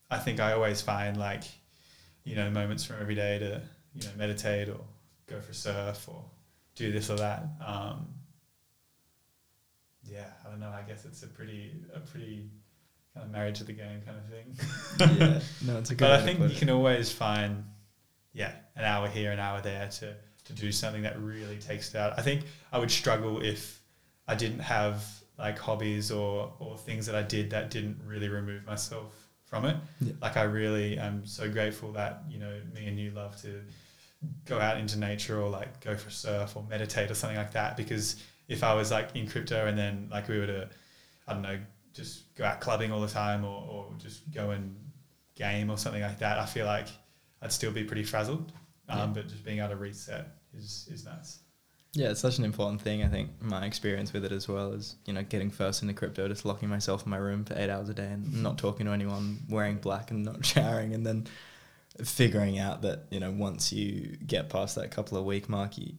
I 0.10 0.17
think 0.17 0.39
I 0.39 0.54
always 0.54 0.82
find 0.82 1.17
like, 1.17 1.43
you 2.23 2.36
know, 2.36 2.50
moments 2.50 2.84
from 2.84 2.97
every 3.00 3.15
day 3.15 3.39
to, 3.39 3.62
you 3.93 4.04
know, 4.04 4.10
meditate 4.17 4.69
or 4.69 4.80
go 5.28 5.39
for 5.39 5.54
surf 5.54 6.08
or 6.08 6.23
do 6.76 6.91
this 6.91 7.10
or 7.10 7.17
that. 7.17 7.47
Um, 7.65 8.08
yeah, 10.04 10.28
I 10.45 10.50
don't 10.50 10.60
know. 10.60 10.69
I 10.69 10.82
guess 10.88 11.06
it's 11.06 11.23
a 11.23 11.28
pretty, 11.28 11.73
a 11.93 12.00
pretty 12.00 12.50
kind 13.13 13.26
of 13.26 13.32
married 13.32 13.56
to 13.56 13.63
the 13.63 13.73
game 13.73 14.02
kind 14.06 14.17
of 14.17 14.26
thing. 14.30 15.17
yeah. 15.19 15.39
No, 15.65 15.78
it's 15.80 15.91
a 15.91 15.95
good 15.95 16.06
but 16.06 16.12
I 16.12 16.21
think 16.21 16.39
you 16.39 16.58
can 16.58 16.69
always 16.69 17.12
find, 17.12 17.65
yeah, 18.34 18.54
an 18.76 18.86
hour 18.86 19.08
here, 19.08 19.32
an 19.32 19.39
hour 19.39 19.62
there 19.62 19.88
to 20.00 20.15
to 20.47 20.54
do 20.54 20.71
something 20.71 21.02
that 21.04 21.21
really 21.21 21.58
takes 21.58 21.93
it 21.93 21.97
out. 21.97 22.17
I 22.17 22.21
think 22.21 22.43
I 22.71 22.80
would 22.80 22.89
struggle 22.89 23.41
if 23.41 23.82
I 24.28 24.36
didn't 24.36 24.60
have 24.60 25.06
like 25.38 25.58
hobbies 25.60 26.12
or 26.12 26.54
or 26.60 26.78
things 26.78 27.06
that 27.06 27.15
I 27.15 27.21
did 27.23 27.50
that 27.52 27.69
didn't 27.69 28.00
really 28.06 28.30
remove 28.30 28.65
myself 28.65 29.13
from 29.45 29.65
it. 29.65 29.78
Yeah. 30.02 30.13
Like 30.21 30.36
I 30.38 30.43
really 30.43 30.97
am 30.97 31.26
so 31.26 31.50
grateful 31.50 31.91
that 31.93 32.23
you 32.30 32.39
know 32.39 32.60
me 32.73 32.88
and 32.88 33.00
you 33.00 33.12
love 33.12 33.39
to 33.43 33.62
go 34.45 34.60
out 34.60 34.78
into 34.80 34.97
nature 34.97 35.39
or 35.39 35.50
like 35.50 35.80
go 35.80 35.95
for 35.95 36.10
surf 36.10 36.56
or 36.58 36.63
meditate 36.69 37.12
or 37.12 37.13
something 37.13 37.38
like 37.38 37.52
that 37.54 37.78
because 37.78 38.15
if 38.47 38.63
I 38.63 38.73
was 38.73 38.89
like 38.91 39.15
in 39.15 39.28
crypto 39.28 39.67
and 39.67 39.78
then 39.78 40.10
like 40.12 40.28
we 40.28 40.39
were 40.39 40.47
to 40.47 40.69
I 41.28 41.34
don't 41.34 41.43
know 41.43 41.60
just 41.93 42.34
go 42.36 42.43
out 42.43 42.60
clubbing 42.60 42.91
all 42.91 43.02
the 43.02 43.08
time 43.08 43.43
or, 43.45 43.67
or 43.69 43.93
just 44.00 44.30
go 44.32 44.52
and 44.52 44.76
game 45.36 45.69
or 45.69 45.78
something 45.78 46.02
like 46.02 46.17
that 46.19 46.39
I 46.39 46.45
feel 46.45 46.65
like 46.65 46.88
I'd 47.41 47.52
still 47.52 47.71
be 47.71 47.84
pretty 47.84 48.04
frazzled 48.04 48.52
um, 48.89 48.97
Yeah. 49.00 49.06
but 49.13 49.28
just 49.28 49.45
being 49.45 49.60
able 49.60 49.69
to 49.69 49.76
reset 49.76 50.28
is 50.56 50.89
is 50.91 51.06
nice 51.06 51.39
Yeah, 51.97 52.12
it's 52.12 52.19
such 52.19 52.38
an 52.38 52.45
important 52.45 52.79
thing. 52.79 53.01
I 53.01 53.07
think 53.07 53.31
my 53.41 53.65
experience 53.65 54.13
with 54.13 54.23
it 54.23 54.31
as 54.31 54.47
well 54.47 54.71
is, 54.73 54.97
you 55.07 55.13
know, 55.13 55.23
getting 55.23 55.49
first 55.49 55.81
into 55.81 55.95
crypto, 55.95 56.27
just 56.27 56.45
locking 56.45 56.69
myself 56.69 57.03
in 57.03 57.10
my 57.10 57.17
room 57.17 57.43
for 57.43 57.55
eight 57.57 57.71
hours 57.71 57.89
a 57.89 57.93
day 57.95 58.05
and 58.05 58.43
not 58.43 58.53
mm. 58.53 58.60
talking 58.60 58.86
to 58.86 58.91
anyone, 58.91 59.39
wearing 59.49 59.77
black 59.77 60.12
and 60.12 60.23
not 60.23 60.45
showering, 60.45 60.93
and 60.93 61.07
then 61.07 61.25
figuring 62.03 62.60
out 62.60 62.83
that, 62.83 63.05
you 63.10 63.19
know, 63.19 63.31
once 63.31 63.73
you 63.73 64.15
get 64.27 64.47
past 64.47 64.75
that 64.75 64.91
couple 64.91 65.17
of 65.17 65.25
week 65.25 65.49
mark, 65.49 65.75
you, 65.79 65.91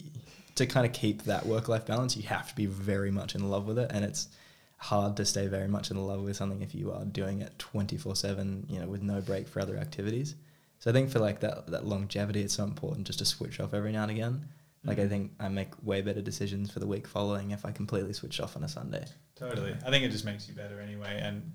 to 0.54 0.66
kind 0.66 0.86
of 0.86 0.92
keep 0.92 1.24
that 1.24 1.44
work 1.46 1.66
life 1.66 1.84
balance, 1.84 2.16
you 2.16 2.22
have 2.28 2.48
to 2.48 2.54
be 2.54 2.66
very 2.66 3.10
much 3.10 3.34
in 3.34 3.50
love 3.50 3.66
with 3.66 3.80
it. 3.80 3.90
And 3.92 4.04
it's 4.04 4.28
hard 4.76 5.16
to 5.16 5.24
stay 5.24 5.48
very 5.48 5.66
much 5.66 5.90
in 5.90 5.96
love 5.96 6.22
with 6.22 6.36
something 6.36 6.62
if 6.62 6.76
you 6.76 6.92
are 6.92 7.04
doing 7.06 7.42
it 7.42 7.58
24 7.58 8.14
7, 8.14 8.66
you 8.68 8.78
know, 8.78 8.86
with 8.86 9.02
no 9.02 9.20
break 9.20 9.48
for 9.48 9.58
other 9.58 9.76
activities. 9.76 10.36
So 10.78 10.90
I 10.90 10.94
think 10.94 11.10
for 11.10 11.18
like 11.18 11.40
that, 11.40 11.66
that 11.66 11.86
longevity, 11.86 12.42
it's 12.42 12.54
so 12.54 12.62
important 12.62 13.08
just 13.08 13.18
to 13.18 13.24
switch 13.24 13.58
off 13.58 13.74
every 13.74 13.90
now 13.90 14.02
and 14.02 14.12
again. 14.12 14.48
Like 14.88 14.98
I 14.98 15.06
think 15.06 15.32
I 15.38 15.48
make 15.48 15.68
way 15.82 16.00
better 16.00 16.22
decisions 16.22 16.70
for 16.70 16.80
the 16.80 16.86
week 16.86 17.06
following 17.06 17.50
if 17.50 17.66
I 17.66 17.72
completely 17.72 18.14
switch 18.14 18.40
off 18.40 18.56
on 18.56 18.64
a 18.64 18.68
Sunday. 18.68 19.04
Totally. 19.36 19.76
I 19.84 19.90
think 19.90 20.02
it 20.02 20.10
just 20.10 20.24
makes 20.24 20.48
you 20.48 20.54
better 20.54 20.80
anyway. 20.80 21.20
And 21.22 21.52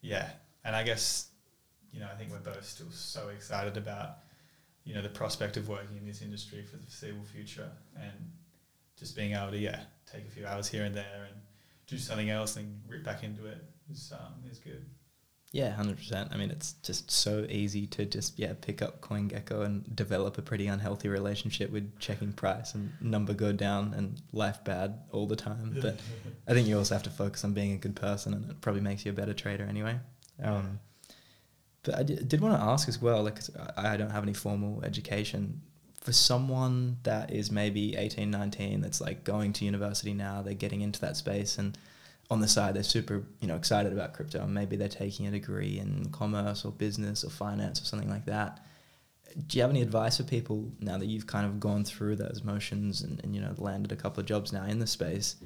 yeah, 0.00 0.30
and 0.64 0.74
I 0.74 0.82
guess, 0.82 1.28
you 1.92 2.00
know, 2.00 2.08
I 2.10 2.16
think 2.16 2.30
we're 2.30 2.38
both 2.38 2.64
still 2.64 2.90
so 2.90 3.28
excited 3.28 3.76
about, 3.76 4.20
you 4.84 4.94
know, 4.94 5.02
the 5.02 5.10
prospect 5.10 5.58
of 5.58 5.68
working 5.68 5.98
in 5.98 6.06
this 6.06 6.22
industry 6.22 6.62
for 6.62 6.78
the 6.78 6.84
foreseeable 6.84 7.24
future 7.24 7.70
and 7.94 8.32
just 8.98 9.14
being 9.14 9.34
able 9.34 9.50
to, 9.50 9.58
yeah, 9.58 9.80
take 10.10 10.26
a 10.26 10.30
few 10.30 10.46
hours 10.46 10.66
here 10.66 10.84
and 10.84 10.94
there 10.94 11.26
and 11.28 11.36
do 11.86 11.98
something 11.98 12.30
else 12.30 12.56
and 12.56 12.80
rip 12.88 13.04
back 13.04 13.22
into 13.22 13.44
it 13.44 13.62
is, 13.90 14.14
um, 14.18 14.32
is 14.50 14.58
good. 14.58 14.86
Yeah, 15.52 15.70
hundred 15.70 15.96
percent. 15.96 16.30
I 16.32 16.36
mean, 16.36 16.50
it's 16.50 16.74
just 16.74 17.10
so 17.10 17.44
easy 17.48 17.86
to 17.88 18.04
just 18.04 18.38
yeah 18.38 18.52
pick 18.60 18.82
up 18.82 19.00
CoinGecko 19.00 19.64
and 19.64 19.96
develop 19.96 20.38
a 20.38 20.42
pretty 20.42 20.68
unhealthy 20.68 21.08
relationship 21.08 21.72
with 21.72 21.98
checking 21.98 22.32
price 22.32 22.74
and 22.74 22.92
number 23.00 23.34
go 23.34 23.50
down 23.50 23.92
and 23.94 24.22
life 24.32 24.62
bad 24.62 25.00
all 25.10 25.26
the 25.26 25.34
time. 25.34 25.76
But 25.80 25.98
I 26.46 26.52
think 26.52 26.68
you 26.68 26.78
also 26.78 26.94
have 26.94 27.02
to 27.02 27.10
focus 27.10 27.42
on 27.42 27.52
being 27.52 27.72
a 27.72 27.78
good 27.78 27.96
person, 27.96 28.32
and 28.32 28.48
it 28.48 28.60
probably 28.60 28.80
makes 28.80 29.04
you 29.04 29.10
a 29.10 29.14
better 29.14 29.34
trader 29.34 29.64
anyway. 29.64 29.98
Um, 30.40 30.78
but 31.82 31.96
I 31.96 32.04
did, 32.04 32.28
did 32.28 32.40
want 32.40 32.54
to 32.54 32.62
ask 32.62 32.88
as 32.88 33.02
well, 33.02 33.24
like 33.24 33.40
I 33.76 33.94
I 33.94 33.96
don't 33.96 34.10
have 34.10 34.22
any 34.22 34.34
formal 34.34 34.84
education. 34.84 35.62
For 36.00 36.12
someone 36.12 36.98
that 37.02 37.30
is 37.32 37.50
maybe 37.50 37.96
18, 37.96 38.30
19, 38.30 38.80
that's 38.80 39.00
like 39.00 39.24
going 39.24 39.52
to 39.54 39.64
university 39.64 40.14
now, 40.14 40.42
they're 40.42 40.54
getting 40.54 40.80
into 40.80 41.00
that 41.00 41.16
space 41.16 41.58
and 41.58 41.76
on 42.30 42.40
the 42.40 42.48
side 42.48 42.74
they're 42.74 42.82
super, 42.82 43.24
you 43.40 43.48
know, 43.48 43.56
excited 43.56 43.92
about 43.92 44.14
crypto 44.14 44.42
and 44.42 44.54
maybe 44.54 44.76
they're 44.76 44.88
taking 44.88 45.26
a 45.26 45.30
degree 45.30 45.78
in 45.78 46.08
commerce 46.10 46.64
or 46.64 46.72
business 46.72 47.24
or 47.24 47.30
finance 47.30 47.82
or 47.82 47.84
something 47.84 48.08
like 48.08 48.24
that. 48.26 48.64
Do 49.46 49.58
you 49.58 49.62
have 49.62 49.70
any 49.70 49.82
advice 49.82 50.16
for 50.16 50.24
people 50.24 50.72
now 50.80 50.98
that 50.98 51.06
you've 51.06 51.26
kind 51.26 51.46
of 51.46 51.60
gone 51.60 51.84
through 51.84 52.16
those 52.16 52.42
motions 52.44 53.02
and, 53.02 53.20
and 53.22 53.34
you 53.34 53.40
know, 53.40 53.54
landed 53.58 53.92
a 53.92 53.96
couple 53.96 54.20
of 54.20 54.26
jobs 54.26 54.52
now 54.52 54.64
in 54.64 54.78
the 54.78 54.86
space? 54.86 55.36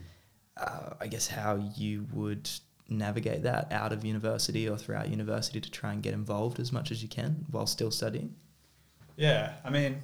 Uh, 0.56 0.90
I 1.00 1.06
guess 1.06 1.26
how 1.26 1.56
you 1.76 2.06
would 2.12 2.48
navigate 2.88 3.42
that 3.42 3.72
out 3.72 3.92
of 3.92 4.04
university 4.04 4.68
or 4.68 4.76
throughout 4.76 5.08
university 5.08 5.60
to 5.60 5.70
try 5.70 5.92
and 5.92 6.02
get 6.02 6.14
involved 6.14 6.60
as 6.60 6.72
much 6.72 6.90
as 6.90 7.02
you 7.02 7.08
can 7.08 7.44
while 7.50 7.66
still 7.66 7.90
studying? 7.90 8.34
Yeah, 9.16 9.54
I 9.64 9.70
mean, 9.70 10.00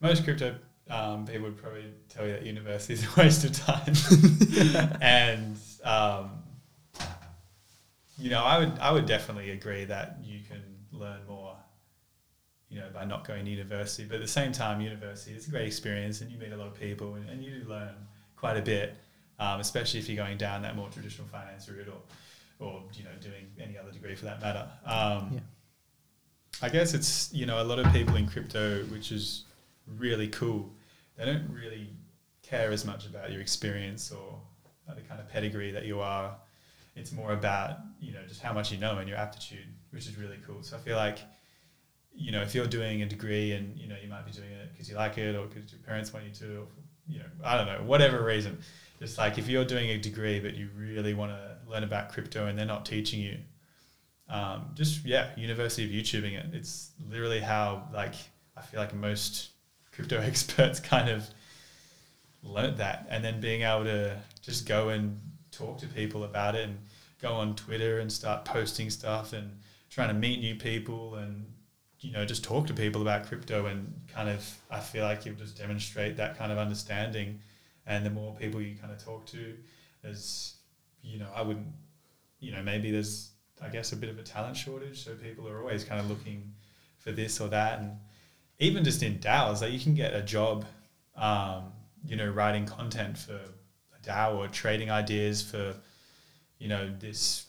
most 0.00 0.24
crypto 0.24 0.56
um, 0.90 1.26
people 1.26 1.42
would 1.42 1.56
probably 1.56 1.84
tell 2.08 2.26
you 2.26 2.32
that 2.32 2.44
university 2.44 2.94
is 2.94 3.04
a 3.04 3.20
waste 3.20 3.44
of 3.44 3.52
time. 3.52 3.94
and 5.00 5.56
um, 5.84 6.42
you 8.18 8.30
know, 8.30 8.42
I 8.42 8.58
would 8.58 8.78
I 8.78 8.92
would 8.92 9.06
definitely 9.06 9.50
agree 9.50 9.84
that 9.86 10.18
you 10.22 10.40
can 10.48 10.62
learn 10.92 11.20
more, 11.26 11.56
you 12.68 12.78
know, 12.80 12.88
by 12.92 13.04
not 13.04 13.26
going 13.26 13.44
to 13.44 13.50
university. 13.50 14.04
But 14.04 14.16
at 14.16 14.20
the 14.20 14.28
same 14.28 14.52
time, 14.52 14.80
university 14.80 15.34
is 15.36 15.48
a 15.48 15.50
great 15.50 15.66
experience, 15.66 16.20
and 16.20 16.30
you 16.30 16.38
meet 16.38 16.52
a 16.52 16.56
lot 16.56 16.68
of 16.68 16.78
people, 16.78 17.14
and, 17.14 17.28
and 17.28 17.42
you 17.42 17.60
do 17.60 17.68
learn 17.68 17.94
quite 18.36 18.56
a 18.56 18.62
bit, 18.62 18.94
um, 19.38 19.60
especially 19.60 20.00
if 20.00 20.08
you're 20.08 20.24
going 20.24 20.36
down 20.36 20.62
that 20.62 20.76
more 20.76 20.88
traditional 20.88 21.26
finance 21.28 21.68
route 21.68 21.88
or, 21.88 22.64
or 22.66 22.82
you 22.94 23.04
know, 23.04 23.10
doing 23.20 23.46
any 23.60 23.78
other 23.78 23.90
degree 23.90 24.14
for 24.14 24.26
that 24.26 24.40
matter. 24.40 24.68
Um, 24.84 25.30
Yeah. 25.34 25.40
I 26.60 26.68
guess 26.68 26.94
it's 26.94 27.32
you 27.32 27.46
know 27.46 27.62
a 27.62 27.64
lot 27.64 27.78
of 27.78 27.90
people 27.92 28.14
in 28.16 28.28
crypto, 28.28 28.84
which 28.84 29.10
is 29.10 29.44
really 29.98 30.28
cool. 30.28 30.70
They 31.16 31.24
don't 31.24 31.48
really 31.50 31.88
care 32.42 32.70
as 32.70 32.84
much 32.84 33.06
about 33.06 33.32
your 33.32 33.40
experience 33.40 34.12
or 34.12 34.38
the 34.88 35.00
kind 35.02 35.20
of 35.20 35.28
pedigree 35.28 35.70
that 35.72 35.84
you 35.84 36.00
are. 36.00 36.34
It's 36.94 37.12
more 37.12 37.32
about 37.32 37.78
you 38.00 38.12
know 38.12 38.20
just 38.28 38.42
how 38.42 38.52
much 38.52 38.70
you 38.70 38.78
know 38.78 38.98
and 38.98 39.08
your 39.08 39.18
aptitude, 39.18 39.66
which 39.90 40.06
is 40.06 40.16
really 40.16 40.38
cool. 40.46 40.62
So 40.62 40.76
I 40.76 40.80
feel 40.80 40.96
like 40.96 41.18
you 42.14 42.32
know 42.32 42.42
if 42.42 42.54
you're 42.54 42.66
doing 42.66 43.02
a 43.02 43.06
degree 43.06 43.52
and 43.52 43.76
you 43.78 43.88
know 43.88 43.96
you 44.02 44.08
might 44.08 44.26
be 44.26 44.32
doing 44.32 44.50
it 44.50 44.72
because 44.72 44.88
you 44.88 44.96
like 44.96 45.16
it 45.18 45.34
or 45.34 45.46
because 45.46 45.72
your 45.72 45.80
parents 45.80 46.12
want 46.12 46.26
you 46.26 46.32
to, 46.32 46.60
or 46.60 46.66
you 47.08 47.20
know 47.20 47.26
I 47.44 47.56
don't 47.56 47.66
know 47.66 47.82
whatever 47.84 48.22
reason. 48.24 48.58
Just 48.98 49.18
like 49.18 49.38
if 49.38 49.48
you're 49.48 49.64
doing 49.64 49.90
a 49.90 49.98
degree 49.98 50.38
but 50.38 50.54
you 50.54 50.68
really 50.76 51.14
want 51.14 51.32
to 51.32 51.56
learn 51.68 51.82
about 51.82 52.12
crypto 52.12 52.46
and 52.46 52.58
they're 52.58 52.66
not 52.66 52.84
teaching 52.84 53.20
you, 53.20 53.38
um, 54.28 54.70
just 54.74 55.04
yeah, 55.04 55.30
University 55.36 55.84
of 55.84 55.90
YouTubing 55.90 56.34
it. 56.38 56.46
It's 56.54 56.90
literally 57.08 57.40
how 57.40 57.88
like 57.92 58.14
I 58.56 58.60
feel 58.60 58.80
like 58.80 58.94
most 58.94 59.50
crypto 59.92 60.20
experts 60.20 60.80
kind 60.80 61.08
of 61.08 61.26
learned 62.42 62.78
that, 62.78 63.06
and 63.10 63.24
then 63.24 63.40
being 63.40 63.62
able 63.62 63.84
to 63.84 64.16
just 64.40 64.66
go 64.66 64.90
and 64.90 65.18
talk 65.50 65.78
to 65.78 65.86
people 65.86 66.24
about 66.24 66.54
it, 66.54 66.68
and 66.68 66.78
go 67.20 67.32
on 67.32 67.54
Twitter 67.54 68.00
and 68.00 68.10
start 68.10 68.44
posting 68.44 68.90
stuff, 68.90 69.32
and 69.32 69.58
trying 69.90 70.08
to 70.08 70.14
meet 70.14 70.40
new 70.40 70.54
people, 70.54 71.16
and 71.16 71.46
you 72.00 72.12
know 72.12 72.24
just 72.24 72.42
talk 72.44 72.66
to 72.66 72.74
people 72.74 73.02
about 73.02 73.26
crypto, 73.26 73.66
and 73.66 73.92
kind 74.08 74.28
of 74.28 74.58
I 74.70 74.80
feel 74.80 75.04
like 75.04 75.24
you 75.24 75.32
just 75.32 75.56
demonstrate 75.58 76.16
that 76.16 76.38
kind 76.38 76.52
of 76.52 76.58
understanding, 76.58 77.40
and 77.86 78.04
the 78.04 78.10
more 78.10 78.34
people 78.34 78.60
you 78.60 78.76
kind 78.76 78.92
of 78.92 79.02
talk 79.02 79.26
to, 79.26 79.54
there's 80.02 80.56
you 81.02 81.18
know 81.18 81.28
I 81.34 81.42
wouldn't 81.42 81.66
you 82.40 82.52
know 82.52 82.62
maybe 82.62 82.90
there's 82.90 83.30
I 83.62 83.68
guess 83.68 83.92
a 83.92 83.96
bit 83.96 84.10
of 84.10 84.18
a 84.18 84.22
talent 84.22 84.56
shortage, 84.56 85.04
so 85.04 85.14
people 85.14 85.48
are 85.48 85.60
always 85.60 85.84
kind 85.84 86.00
of 86.00 86.08
looking 86.08 86.52
for 86.98 87.12
this 87.12 87.40
or 87.40 87.48
that, 87.48 87.80
and 87.80 87.92
even 88.58 88.84
just 88.84 89.02
in 89.02 89.18
DAOs, 89.18 89.60
like 89.62 89.72
you 89.72 89.80
can 89.80 89.94
get 89.94 90.14
a 90.14 90.22
job, 90.22 90.64
um, 91.16 91.72
you 92.06 92.16
know, 92.16 92.28
writing 92.28 92.66
content 92.66 93.16
for 93.16 93.34
a 93.34 94.02
DAO 94.02 94.36
or 94.36 94.48
trading 94.48 94.90
ideas 94.90 95.42
for, 95.42 95.74
you 96.58 96.68
know, 96.68 96.90
this 96.98 97.46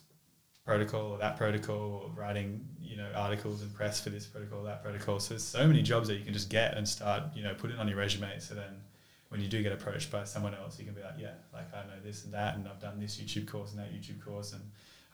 protocol 0.65 1.11
or 1.11 1.17
that 1.17 1.35
protocol, 1.37 2.03
or 2.05 2.09
writing, 2.15 2.65
you 2.79 2.95
know, 2.95 3.09
articles 3.15 3.61
and 3.61 3.73
press 3.73 3.99
for 3.99 4.09
this 4.09 4.25
protocol 4.25 4.59
or 4.59 4.63
that 4.65 4.81
protocol. 4.83 5.19
So 5.19 5.33
there's 5.33 5.43
so 5.43 5.67
many 5.67 5.81
jobs 5.81 6.07
that 6.07 6.15
you 6.15 6.23
can 6.23 6.33
just 6.33 6.49
get 6.49 6.77
and 6.77 6.87
start, 6.87 7.23
you 7.35 7.43
know, 7.43 7.53
put 7.53 7.69
it 7.71 7.77
on 7.77 7.87
your 7.87 7.97
resume. 7.97 8.39
So 8.39 8.53
then 8.55 8.81
when 9.29 9.41
you 9.41 9.47
do 9.47 9.61
get 9.63 9.73
approached 9.73 10.11
by 10.11 10.23
someone 10.23 10.53
else, 10.53 10.79
you 10.79 10.85
can 10.85 10.93
be 10.93 11.01
like, 11.01 11.15
yeah, 11.17 11.33
like 11.51 11.73
I 11.73 11.81
know 11.87 11.99
this 12.03 12.23
and 12.23 12.33
that, 12.33 12.55
and 12.55 12.67
I've 12.67 12.79
done 12.79 12.99
this 12.99 13.17
YouTube 13.17 13.47
course 13.47 13.71
and 13.71 13.79
that 13.79 13.91
YouTube 13.93 14.23
course, 14.23 14.53
and 14.53 14.61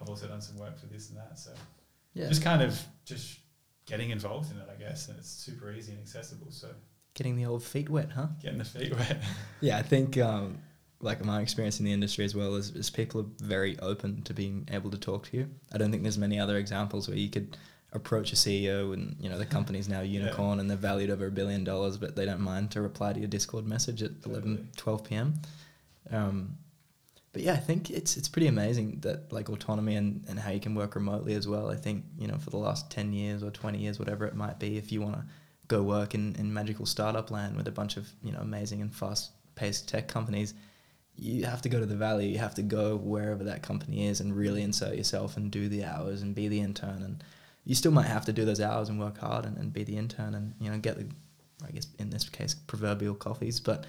I've 0.01 0.09
also 0.09 0.27
done 0.27 0.41
some 0.41 0.57
work 0.57 0.77
for 0.77 0.87
this 0.87 1.09
and 1.09 1.17
that. 1.17 1.39
So 1.39 1.51
Yeah. 2.13 2.27
just 2.27 2.43
kind 2.43 2.61
of 2.61 2.79
just 3.05 3.39
getting 3.85 4.11
involved 4.11 4.51
in 4.51 4.57
it, 4.57 4.67
I 4.71 4.75
guess, 4.75 5.07
and 5.07 5.17
it's 5.17 5.29
super 5.29 5.71
easy 5.71 5.93
and 5.93 6.01
accessible. 6.01 6.51
So 6.51 6.69
Getting 7.19 7.35
the 7.35 7.45
old 7.45 7.61
feet 7.63 7.89
wet, 7.89 8.09
huh? 8.15 8.27
getting 8.41 8.59
the 8.59 8.63
feet 8.65 8.95
wet. 8.97 9.21
Yeah, 9.61 9.77
I 9.77 9.81
think 9.83 10.17
um, 10.17 10.57
like 11.01 11.23
my 11.25 11.41
experience 11.41 11.79
in 11.79 11.85
the 11.85 11.91
industry 11.91 12.23
as 12.23 12.33
well 12.33 12.55
is, 12.55 12.69
is 12.71 12.89
people 12.89 13.19
are 13.21 13.25
very 13.45 13.77
open 13.79 14.21
to 14.23 14.33
being 14.33 14.65
able 14.71 14.89
to 14.91 14.97
talk 14.97 15.29
to 15.29 15.37
you. 15.37 15.49
I 15.73 15.77
don't 15.77 15.91
think 15.91 16.03
there's 16.03 16.17
many 16.17 16.39
other 16.39 16.55
examples 16.55 17.09
where 17.09 17.17
you 17.17 17.29
could 17.29 17.57
approach 17.91 18.31
a 18.31 18.35
CEO 18.37 18.93
and 18.93 19.17
you 19.19 19.29
know 19.29 19.37
the 19.37 19.45
company's 19.57 19.89
now 19.89 19.99
a 19.99 20.03
Yeah. 20.03 20.19
unicorn 20.21 20.61
and 20.61 20.69
they're 20.69 20.77
valued 20.77 21.09
over 21.09 21.25
a 21.27 21.31
billion 21.31 21.65
dollars, 21.65 21.97
but 21.97 22.15
they 22.15 22.25
don't 22.25 22.39
mind 22.39 22.71
to 22.71 22.81
reply 22.81 23.11
to 23.11 23.19
your 23.19 23.27
Discord 23.27 23.67
message 23.67 24.01
at 24.01 24.11
Totally. 24.23 24.35
11, 24.53 24.69
12 24.77 25.03
p.m. 25.03 25.33
Um, 26.11 26.57
but 27.33 27.41
yeah, 27.41 27.53
I 27.53 27.57
think 27.57 27.89
it's 27.91 28.15
it's 28.17 28.29
pretty 28.29 28.47
amazing 28.47 28.99
that 29.01 29.31
like 29.33 29.49
autonomy 29.49 29.95
and, 29.95 30.23
and 30.29 30.39
how 30.39 30.51
you 30.51 30.59
can 30.61 30.73
work 30.73 30.95
remotely 30.95 31.33
as 31.33 31.47
well. 31.49 31.69
I 31.69 31.75
think 31.75 32.05
you 32.17 32.27
know 32.27 32.37
for 32.37 32.49
the 32.49 32.57
last 32.57 32.89
ten 32.89 33.11
years 33.11 33.43
or 33.43 33.51
twenty 33.51 33.79
years, 33.79 33.99
whatever 33.99 34.25
it 34.25 34.35
might 34.35 34.57
be, 34.57 34.77
if 34.77 34.91
you 34.91 35.01
want 35.01 35.15
to 35.15 35.23
go 35.69 35.81
work 35.81 36.13
in, 36.13 36.35
in 36.35 36.53
magical 36.53 36.85
startup 36.85 37.31
land 37.31 37.55
with 37.55 37.67
a 37.67 37.71
bunch 37.71 37.95
of 37.95 38.09
you 38.21 38.33
know 38.33 38.39
amazing 38.39 38.81
and 38.81 38.93
fast 38.93 39.31
paced 39.55 39.87
tech 39.87 40.07
companies, 40.07 40.53
you 41.15 41.45
have 41.45 41.61
to 41.61 41.69
go 41.69 41.79
to 41.79 41.85
the 41.85 41.95
valley. 41.95 42.27
You 42.27 42.39
have 42.39 42.55
to 42.55 42.61
go 42.61 42.97
wherever 42.97 43.43
that 43.45 43.61
company 43.61 44.07
is 44.07 44.19
and 44.19 44.35
really 44.35 44.61
insert 44.63 44.95
yourself 44.95 45.37
and 45.37 45.51
do 45.51 45.69
the 45.69 45.85
hours 45.85 46.21
and 46.21 46.33
be 46.35 46.47
the 46.47 46.59
intern. 46.59 47.03
And 47.03 47.23
you 47.65 47.75
still 47.75 47.91
might 47.91 48.07
have 48.07 48.25
to 48.25 48.33
do 48.33 48.45
those 48.45 48.61
hours 48.61 48.89
and 48.89 48.99
work 48.99 49.17
hard 49.17 49.45
and, 49.45 49.57
and 49.57 49.71
be 49.71 49.83
the 49.83 49.97
intern 49.97 50.33
and 50.33 50.53
you 50.59 50.69
know 50.69 50.77
get 50.77 50.97
the 50.97 51.07
I 51.65 51.71
guess 51.71 51.87
in 51.99 52.09
this 52.09 52.27
case 52.27 52.53
proverbial 52.53 53.15
coffees, 53.15 53.59
but 53.59 53.85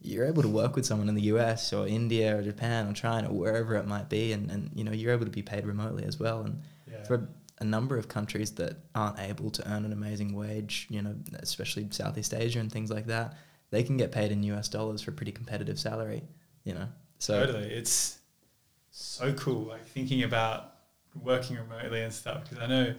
you're 0.00 0.26
able 0.26 0.42
to 0.42 0.48
work 0.48 0.76
with 0.76 0.84
someone 0.84 1.08
in 1.08 1.14
the 1.14 1.22
US 1.22 1.72
or 1.72 1.86
India 1.86 2.36
or 2.36 2.42
Japan 2.42 2.86
or 2.86 2.92
China 2.92 3.28
or 3.30 3.34
wherever 3.34 3.74
it 3.76 3.86
might 3.86 4.10
be, 4.10 4.32
and, 4.32 4.50
and 4.50 4.70
you 4.74 4.84
know 4.84 4.92
you're 4.92 5.12
able 5.12 5.24
to 5.24 5.30
be 5.30 5.42
paid 5.42 5.66
remotely 5.66 6.04
as 6.04 6.20
well. 6.20 6.42
And 6.42 6.62
Yeah. 6.86 7.02
for 7.04 7.28
a 7.58 7.64
number 7.64 7.96
of 7.96 8.08
countries 8.08 8.52
that 8.52 8.78
aren't 8.94 9.18
able 9.20 9.50
to 9.50 9.70
earn 9.70 9.84
an 9.84 9.92
amazing 9.92 10.34
wage, 10.34 10.86
you 10.90 11.00
know, 11.00 11.14
especially 11.34 11.86
Southeast 11.90 12.34
Asia 12.34 12.58
and 12.58 12.70
things 12.70 12.90
like 12.90 13.06
that, 13.06 13.36
they 13.70 13.82
can 13.82 13.96
get 13.96 14.12
paid 14.12 14.32
in 14.32 14.42
US 14.44 14.68
dollars 14.68 15.02
for 15.02 15.10
a 15.10 15.14
pretty 15.14 15.32
competitive 15.32 15.78
salary. 15.78 16.22
You 16.64 16.74
know, 16.74 16.88
so 17.18 17.46
totally. 17.46 17.68
It's 17.68 18.18
so 18.90 19.32
cool, 19.34 19.64
like 19.64 19.84
thinking 19.86 20.22
about 20.22 20.74
working 21.22 21.56
remotely 21.56 22.02
and 22.02 22.12
stuff. 22.12 22.44
Because 22.44 22.58
I 22.58 22.66
know, 22.66 22.94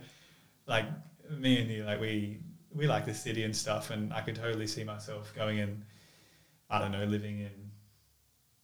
like 0.68 0.86
me 1.30 1.62
and 1.62 1.70
you, 1.70 1.84
like 1.84 2.00
we 2.00 2.40
we 2.74 2.88
like 2.88 3.06
the 3.06 3.14
city 3.14 3.44
and 3.44 3.56
stuff, 3.56 3.90
and 3.90 4.14
I 4.14 4.22
could 4.22 4.36
totally 4.36 4.68
see 4.68 4.84
myself 4.84 5.34
going 5.36 5.58
in. 5.58 5.84
I 6.70 6.80
don't 6.80 6.92
know, 6.92 7.06
living 7.06 7.40
in, 7.40 7.72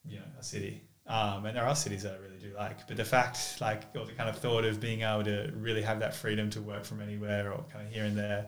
you 0.06 0.17
know, 0.17 0.25
a 0.39 0.43
city. 0.43 0.82
Um, 1.08 1.46
and 1.46 1.58
there 1.58 1.66
are 1.66 1.76
cities 1.76 2.04
that 2.04 2.14
I 2.14 2.18
really 2.18 2.38
do 2.38 2.54
like, 2.56 2.88
but 2.88 2.96
the 2.96 3.04
fact, 3.04 3.60
like, 3.60 3.84
or 3.96 4.06
the 4.06 4.14
kind 4.14 4.30
of 4.30 4.38
thought 4.38 4.64
of 4.66 4.80
being 4.80 5.02
able 5.02 5.24
to 5.24 5.52
really 5.56 5.82
have 5.82 6.00
that 6.00 6.16
freedom 6.16 6.50
to 6.52 6.62
work 6.62 6.86
from 6.86 7.02
anywhere 7.02 7.52
or 7.52 7.66
kind 7.72 7.86
of 7.86 7.94
here 7.94 8.06
and 8.06 8.18
there, 8.18 8.48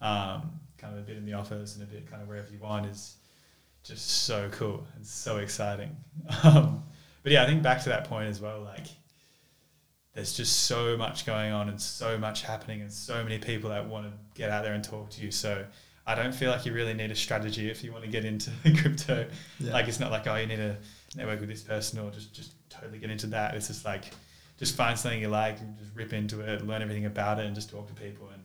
um, 0.00 0.50
kind 0.76 0.94
of 0.94 1.00
a 1.00 1.02
bit 1.02 1.16
in 1.16 1.24
the 1.24 1.32
office 1.32 1.74
and 1.74 1.82
a 1.82 1.86
bit 1.86 2.08
kind 2.08 2.22
of 2.22 2.28
wherever 2.28 2.48
you 2.52 2.58
want 2.58 2.86
is 2.86 3.16
just 3.82 4.24
so 4.24 4.48
cool 4.52 4.86
and 4.96 5.06
so 5.06 5.38
exciting. 5.38 5.96
Um, 6.44 6.84
but 7.22 7.32
yeah, 7.32 7.42
I 7.42 7.46
think 7.46 7.62
back 7.62 7.82
to 7.82 7.88
that 7.88 8.04
point 8.04 8.28
as 8.28 8.40
well, 8.40 8.60
like 8.62 8.86
there's 10.14 10.36
just 10.36 10.64
so 10.64 10.96
much 10.96 11.26
going 11.26 11.52
on 11.52 11.68
and 11.68 11.80
so 11.80 12.16
much 12.16 12.42
happening 12.42 12.80
and 12.80 12.92
so 12.92 13.22
many 13.22 13.38
people 13.38 13.70
that 13.70 13.86
want 13.86 14.06
to 14.06 14.12
get 14.34 14.50
out 14.50 14.64
there 14.64 14.72
and 14.72 14.82
talk 14.82 15.10
to 15.10 15.20
you. 15.20 15.30
So 15.30 15.64
I 16.06 16.14
don't 16.14 16.34
feel 16.34 16.50
like 16.50 16.64
you 16.64 16.72
really 16.72 16.94
need 16.94 17.10
a 17.10 17.14
strategy 17.14 17.70
if 17.70 17.84
you 17.84 17.92
want 17.92 18.04
to 18.04 18.10
get 18.10 18.24
into 18.24 18.50
crypto. 18.80 19.26
Yeah. 19.58 19.72
Like 19.72 19.88
it's 19.88 20.00
not 20.00 20.10
like, 20.10 20.26
oh, 20.26 20.36
you 20.36 20.46
need 20.46 20.56
to 20.56 20.76
network 21.16 21.40
with 21.40 21.48
this 21.48 21.62
person 21.62 21.98
or 21.98 22.10
just, 22.10 22.34
just 22.34 22.52
totally 22.68 22.98
get 22.98 23.10
into 23.10 23.26
that. 23.28 23.54
It's 23.54 23.68
just 23.68 23.84
like, 23.84 24.04
just 24.58 24.76
find 24.76 24.98
something 24.98 25.20
you 25.20 25.28
like 25.28 25.60
and 25.60 25.76
just 25.78 25.94
rip 25.94 26.12
into 26.12 26.40
it, 26.40 26.66
learn 26.66 26.82
everything 26.82 27.06
about 27.06 27.38
it 27.38 27.46
and 27.46 27.54
just 27.54 27.70
talk 27.70 27.86
to 27.88 27.94
people. 27.94 28.28
And 28.32 28.42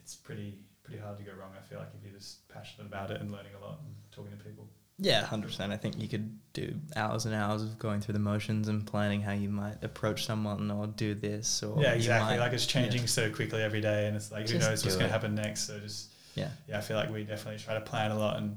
it's 0.00 0.14
pretty, 0.14 0.58
pretty 0.82 1.00
hard 1.00 1.16
to 1.18 1.22
go 1.22 1.32
wrong. 1.32 1.50
I 1.56 1.62
feel 1.68 1.78
like 1.78 1.88
if 1.96 2.04
you're 2.04 2.18
just 2.18 2.46
passionate 2.48 2.86
about 2.86 3.10
it 3.10 3.20
and 3.20 3.30
learning 3.30 3.52
a 3.60 3.64
lot 3.64 3.78
and 3.84 3.94
talking 4.12 4.36
to 4.36 4.44
people. 4.44 4.68
Yeah, 4.98 5.24
hundred 5.24 5.48
percent. 5.48 5.72
I 5.72 5.76
think 5.76 6.00
you 6.00 6.06
could 6.06 6.38
do 6.52 6.72
hours 6.94 7.26
and 7.26 7.34
hours 7.34 7.64
of 7.64 7.80
going 7.80 8.00
through 8.00 8.12
the 8.12 8.20
motions 8.20 8.68
and 8.68 8.86
planning 8.86 9.20
how 9.20 9.32
you 9.32 9.48
might 9.48 9.82
approach 9.82 10.24
someone 10.24 10.70
or 10.70 10.86
do 10.86 11.16
this 11.16 11.64
or 11.64 11.82
yeah, 11.82 11.94
exactly. 11.94 12.36
might- 12.36 12.44
like 12.44 12.52
it's 12.52 12.64
changing 12.64 13.00
yeah. 13.00 13.06
so 13.06 13.30
quickly 13.30 13.60
every 13.60 13.80
day, 13.80 14.06
and 14.06 14.16
it's 14.16 14.30
like 14.30 14.48
who 14.48 14.58
knows 14.58 14.84
what's 14.84 14.94
going 14.96 15.08
to 15.08 15.12
happen 15.12 15.34
next. 15.34 15.66
So 15.66 15.80
just 15.80 16.10
Yeah, 16.36 16.48
yeah, 16.68 16.78
I 16.78 16.80
feel 16.80 16.96
like 16.96 17.10
we 17.10 17.24
definitely 17.24 17.60
try 17.60 17.74
to 17.74 17.80
plan 17.80 18.12
a 18.12 18.18
lot 18.18 18.36
and 18.36 18.56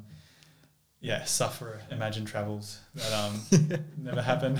yeah, 0.99 1.23
suffer, 1.25 1.79
imagine 1.91 2.25
travels 2.25 2.79
that 2.95 3.13
um 3.13 3.41
never 3.97 4.21
happen. 4.21 4.55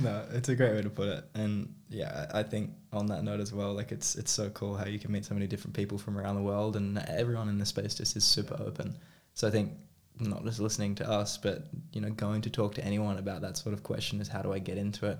no, 0.00 0.24
it's 0.32 0.48
a 0.48 0.54
great 0.54 0.74
way 0.74 0.82
to 0.82 0.90
put 0.90 1.08
it. 1.08 1.24
And 1.34 1.74
yeah, 1.88 2.26
I 2.32 2.40
I 2.40 2.42
think 2.44 2.70
on 2.92 3.06
that 3.06 3.24
note 3.24 3.40
as 3.40 3.52
well, 3.52 3.74
like 3.74 3.90
it's 3.90 4.14
it's 4.14 4.30
so 4.30 4.50
cool 4.50 4.76
how 4.76 4.86
you 4.86 4.98
can 4.98 5.10
meet 5.10 5.24
so 5.24 5.34
many 5.34 5.46
different 5.46 5.74
people 5.74 5.98
from 5.98 6.16
around 6.16 6.36
the 6.36 6.42
world, 6.42 6.76
and 6.76 6.98
everyone 7.08 7.48
in 7.48 7.58
the 7.58 7.66
space 7.66 7.94
just 7.94 8.16
is 8.16 8.24
super 8.24 8.56
open. 8.60 8.96
So 9.34 9.48
I 9.48 9.50
think 9.50 9.72
not 10.20 10.44
just 10.44 10.60
listening 10.60 10.94
to 10.96 11.08
us, 11.08 11.38
but 11.38 11.66
you 11.92 12.00
know, 12.00 12.10
going 12.10 12.42
to 12.42 12.50
talk 12.50 12.74
to 12.76 12.84
anyone 12.84 13.18
about 13.18 13.40
that 13.42 13.56
sort 13.56 13.72
of 13.72 13.82
question 13.82 14.20
is 14.20 14.28
how 14.28 14.42
do 14.42 14.52
I 14.52 14.58
get 14.58 14.78
into 14.78 15.06
it? 15.06 15.18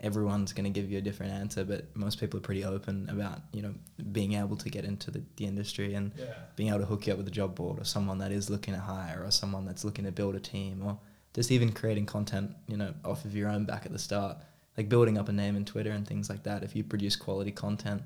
Everyone's 0.00 0.52
going 0.52 0.64
to 0.64 0.70
give 0.70 0.90
you 0.90 0.98
a 0.98 1.00
different 1.02 1.32
answer, 1.32 1.64
but 1.64 1.94
most 1.94 2.18
people 2.20 2.38
are 2.38 2.42
pretty 2.42 2.64
open 2.64 3.08
about 3.10 3.40
you 3.52 3.62
know 3.62 3.74
being 4.12 4.32
able 4.34 4.56
to 4.56 4.68
get 4.70 4.84
into 4.84 5.10
the, 5.10 5.22
the 5.36 5.44
industry 5.44 5.94
and 5.94 6.12
yeah, 6.18 6.34
being 6.56 6.70
able 6.70 6.80
to 6.80 6.86
hook 6.86 7.06
you 7.06 7.12
up 7.12 7.18
with 7.18 7.28
a 7.28 7.30
job 7.30 7.54
board 7.54 7.78
or 7.80 7.84
someone 7.84 8.18
that 8.18 8.32
is 8.32 8.48
looking 8.48 8.74
to 8.74 8.80
hire 8.80 9.22
or 9.24 9.30
someone 9.30 9.64
that's 9.66 9.84
looking 9.84 10.04
to 10.06 10.12
build 10.12 10.34
a 10.34 10.40
team 10.40 10.82
or 10.84 10.98
just 11.34 11.50
even 11.52 11.70
creating 11.70 12.06
content, 12.06 12.50
you 12.66 12.76
know, 12.76 12.92
off 13.04 13.24
of 13.24 13.36
your 13.36 13.48
own 13.48 13.64
back 13.64 13.86
at 13.86 13.92
the 13.92 13.98
start, 13.98 14.38
like 14.76 14.88
building 14.88 15.16
up 15.18 15.28
a 15.28 15.32
name 15.32 15.54
in 15.54 15.64
Twitter 15.64 15.90
and 15.90 16.06
things 16.08 16.28
like 16.30 16.42
that. 16.44 16.62
If 16.64 16.74
you 16.74 16.82
produce 16.82 17.14
quality 17.14 17.52
content, 17.52 18.02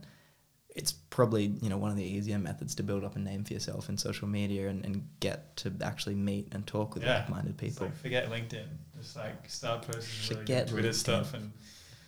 it's 0.74 0.90
probably 0.90 1.44
you 1.62 1.68
know 1.68 1.76
one 1.78 1.92
of 1.92 1.96
the 1.96 2.02
easier 2.02 2.36
methods 2.36 2.74
to 2.74 2.82
build 2.82 3.04
up 3.04 3.14
a 3.14 3.18
name 3.20 3.44
for 3.44 3.52
yourself 3.52 3.88
in 3.88 3.96
social 3.96 4.26
media 4.26 4.68
and, 4.68 4.84
and 4.84 5.08
get 5.20 5.56
to 5.58 5.72
actually 5.82 6.16
meet 6.16 6.48
and 6.52 6.66
talk 6.66 6.94
with 6.94 7.04
Yeah. 7.04 7.18
like-minded 7.20 7.56
people. 7.56 7.86
like 7.86 7.96
forget 7.96 8.28
LinkedIn. 8.28 8.66
Just 8.98 9.14
like 9.16 9.48
start 9.48 9.86
posting 9.86 10.38
really 10.38 10.44
Twitter 10.66 10.88
LinkedIn. 10.88 10.94
stuff, 10.94 11.34
and 11.34 11.52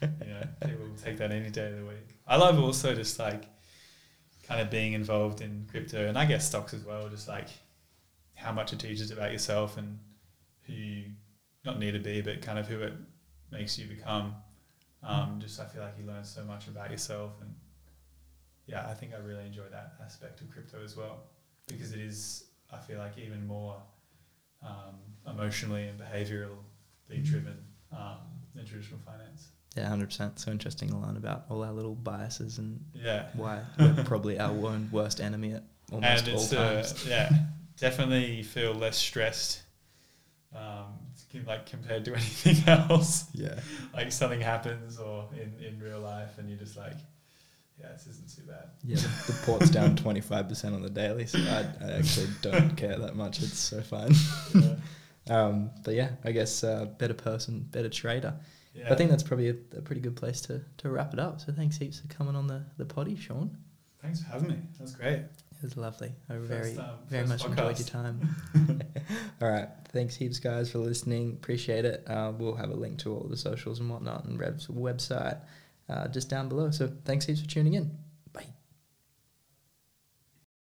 you 0.02 0.08
know 0.26 0.42
people 0.64 0.86
will 0.86 0.96
take 0.96 1.18
that 1.18 1.32
any 1.32 1.50
day 1.50 1.68
of 1.70 1.78
the 1.78 1.84
week. 1.84 2.18
I 2.26 2.36
love 2.36 2.58
also 2.58 2.94
just 2.94 3.18
like 3.18 3.44
kind 4.42 4.60
of 4.60 4.70
being 4.70 4.92
involved 4.92 5.40
in 5.40 5.66
crypto 5.70 6.06
and 6.06 6.18
I 6.18 6.24
guess 6.24 6.46
stocks 6.48 6.74
as 6.74 6.84
well. 6.84 7.08
Just 7.08 7.28
like 7.28 7.48
how 8.34 8.52
much 8.52 8.72
it 8.72 8.78
teaches 8.78 9.10
about 9.10 9.32
yourself 9.32 9.76
and 9.76 9.98
who 10.66 10.72
you 10.72 11.04
not 11.64 11.78
need 11.78 11.92
to 11.92 11.98
be, 11.98 12.20
but 12.20 12.42
kind 12.42 12.58
of 12.58 12.68
who 12.68 12.80
it 12.80 12.92
makes 13.50 13.78
you 13.78 13.86
become. 13.86 14.34
Um, 15.02 15.38
just 15.40 15.60
I 15.60 15.66
feel 15.66 15.82
like 15.82 15.94
you 15.98 16.06
learn 16.06 16.24
so 16.24 16.42
much 16.44 16.68
about 16.68 16.90
yourself, 16.90 17.32
and 17.40 17.54
yeah, 18.66 18.88
I 18.88 18.94
think 18.94 19.12
I 19.14 19.18
really 19.18 19.46
enjoy 19.46 19.68
that 19.70 19.94
aspect 20.04 20.40
of 20.40 20.50
crypto 20.50 20.82
as 20.82 20.96
well 20.96 21.24
because 21.66 21.92
it 21.92 22.00
is 22.00 22.44
I 22.72 22.78
feel 22.78 22.98
like 22.98 23.18
even 23.18 23.46
more 23.46 23.76
um, 24.62 24.96
emotionally 25.28 25.86
and 25.88 25.98
behaviorally 25.98 26.56
driven 27.22 27.58
um, 27.92 28.18
than 28.54 28.66
traditional 28.66 29.00
finance. 29.04 29.48
Yeah, 29.76 29.88
hundred 29.88 30.06
percent. 30.06 30.38
So 30.38 30.50
interesting 30.50 30.88
to 30.90 30.96
learn 30.96 31.16
about 31.16 31.44
all 31.50 31.62
our 31.62 31.72
little 31.72 31.94
biases 31.94 32.58
and 32.58 32.80
Yeah, 32.94 33.26
why 33.34 33.60
we're 33.78 33.94
probably 34.04 34.38
our 34.38 34.50
own 34.50 34.88
worst 34.90 35.20
enemy 35.20 35.52
at 35.54 35.64
almost 35.92 36.26
and 36.28 36.36
all 36.36 36.44
uh, 36.44 36.74
times. 36.82 37.06
yeah, 37.06 37.28
definitely 37.78 38.42
feel 38.42 38.72
less 38.74 38.96
stressed. 38.96 39.62
Um, 40.54 40.86
like 41.46 41.66
compared 41.66 42.04
to 42.06 42.12
anything 42.14 42.66
else, 42.66 43.26
yeah, 43.34 43.60
like 43.92 44.10
something 44.10 44.40
happens 44.40 44.98
or 44.98 45.28
in, 45.34 45.52
in 45.62 45.78
real 45.78 46.00
life, 46.00 46.38
and 46.38 46.48
you're 46.48 46.58
just 46.58 46.78
like, 46.78 46.94
yeah, 47.78 47.88
this 47.92 48.06
isn't 48.06 48.34
too 48.34 48.42
bad. 48.50 48.70
yeah. 48.82 48.96
The, 48.96 49.32
the 49.32 49.38
port's 49.44 49.68
down 49.68 49.96
twenty 49.96 50.22
five 50.22 50.48
percent 50.48 50.74
on 50.74 50.80
the 50.80 50.88
daily, 50.88 51.26
so 51.26 51.38
I, 51.38 51.66
I 51.84 51.92
actually 51.98 52.28
don't 52.40 52.74
care 52.74 52.96
that 52.98 53.16
much. 53.16 53.42
It's 53.42 53.58
so 53.58 53.82
fine. 53.82 54.12
Yeah. 54.54 54.76
Um, 55.28 55.70
but 55.84 55.92
yeah, 55.94 56.12
I 56.24 56.32
guess 56.32 56.64
uh, 56.64 56.86
better 56.98 57.12
person, 57.14 57.66
better 57.70 57.90
trader. 57.90 58.32
Yeah. 58.76 58.92
I 58.92 58.96
think 58.96 59.10
that's 59.10 59.22
probably 59.22 59.48
a, 59.50 59.56
a 59.76 59.82
pretty 59.82 60.00
good 60.00 60.16
place 60.16 60.40
to, 60.42 60.62
to 60.78 60.90
wrap 60.90 61.12
it 61.12 61.18
up. 61.18 61.40
So 61.40 61.52
thanks 61.52 61.76
heaps 61.76 62.00
for 62.00 62.08
coming 62.08 62.36
on 62.36 62.46
the, 62.46 62.64
the 62.76 62.84
potty, 62.84 63.16
Shaun. 63.16 63.56
Thanks 64.02 64.22
for 64.22 64.30
having 64.30 64.48
me. 64.48 64.58
That 64.76 64.82
was 64.82 64.94
great. 64.94 65.18
It 65.18 65.62
was 65.62 65.76
lovely. 65.76 66.12
I 66.28 66.34
First, 66.34 66.48
very, 66.48 66.76
um, 66.78 66.90
very 67.08 67.26
much 67.26 67.44
enjoyed 67.44 67.78
your 67.78 67.88
time. 67.88 68.36
all 69.40 69.48
right. 69.48 69.68
Thanks 69.88 70.14
heaps, 70.14 70.38
guys, 70.38 70.70
for 70.70 70.78
listening. 70.78 71.32
Appreciate 71.32 71.84
it. 71.84 72.04
Uh, 72.06 72.32
we'll 72.36 72.54
have 72.54 72.70
a 72.70 72.74
link 72.76 72.98
to 72.98 73.14
all 73.14 73.26
the 73.28 73.36
socials 73.36 73.80
and 73.80 73.88
whatnot 73.88 74.26
and 74.26 74.38
Rev's 74.38 74.66
website 74.66 75.40
uh, 75.88 76.08
just 76.08 76.28
down 76.28 76.48
below. 76.48 76.70
So 76.70 76.92
thanks 77.04 77.24
heaps 77.24 77.40
for 77.40 77.48
tuning 77.48 77.74
in. 77.74 77.90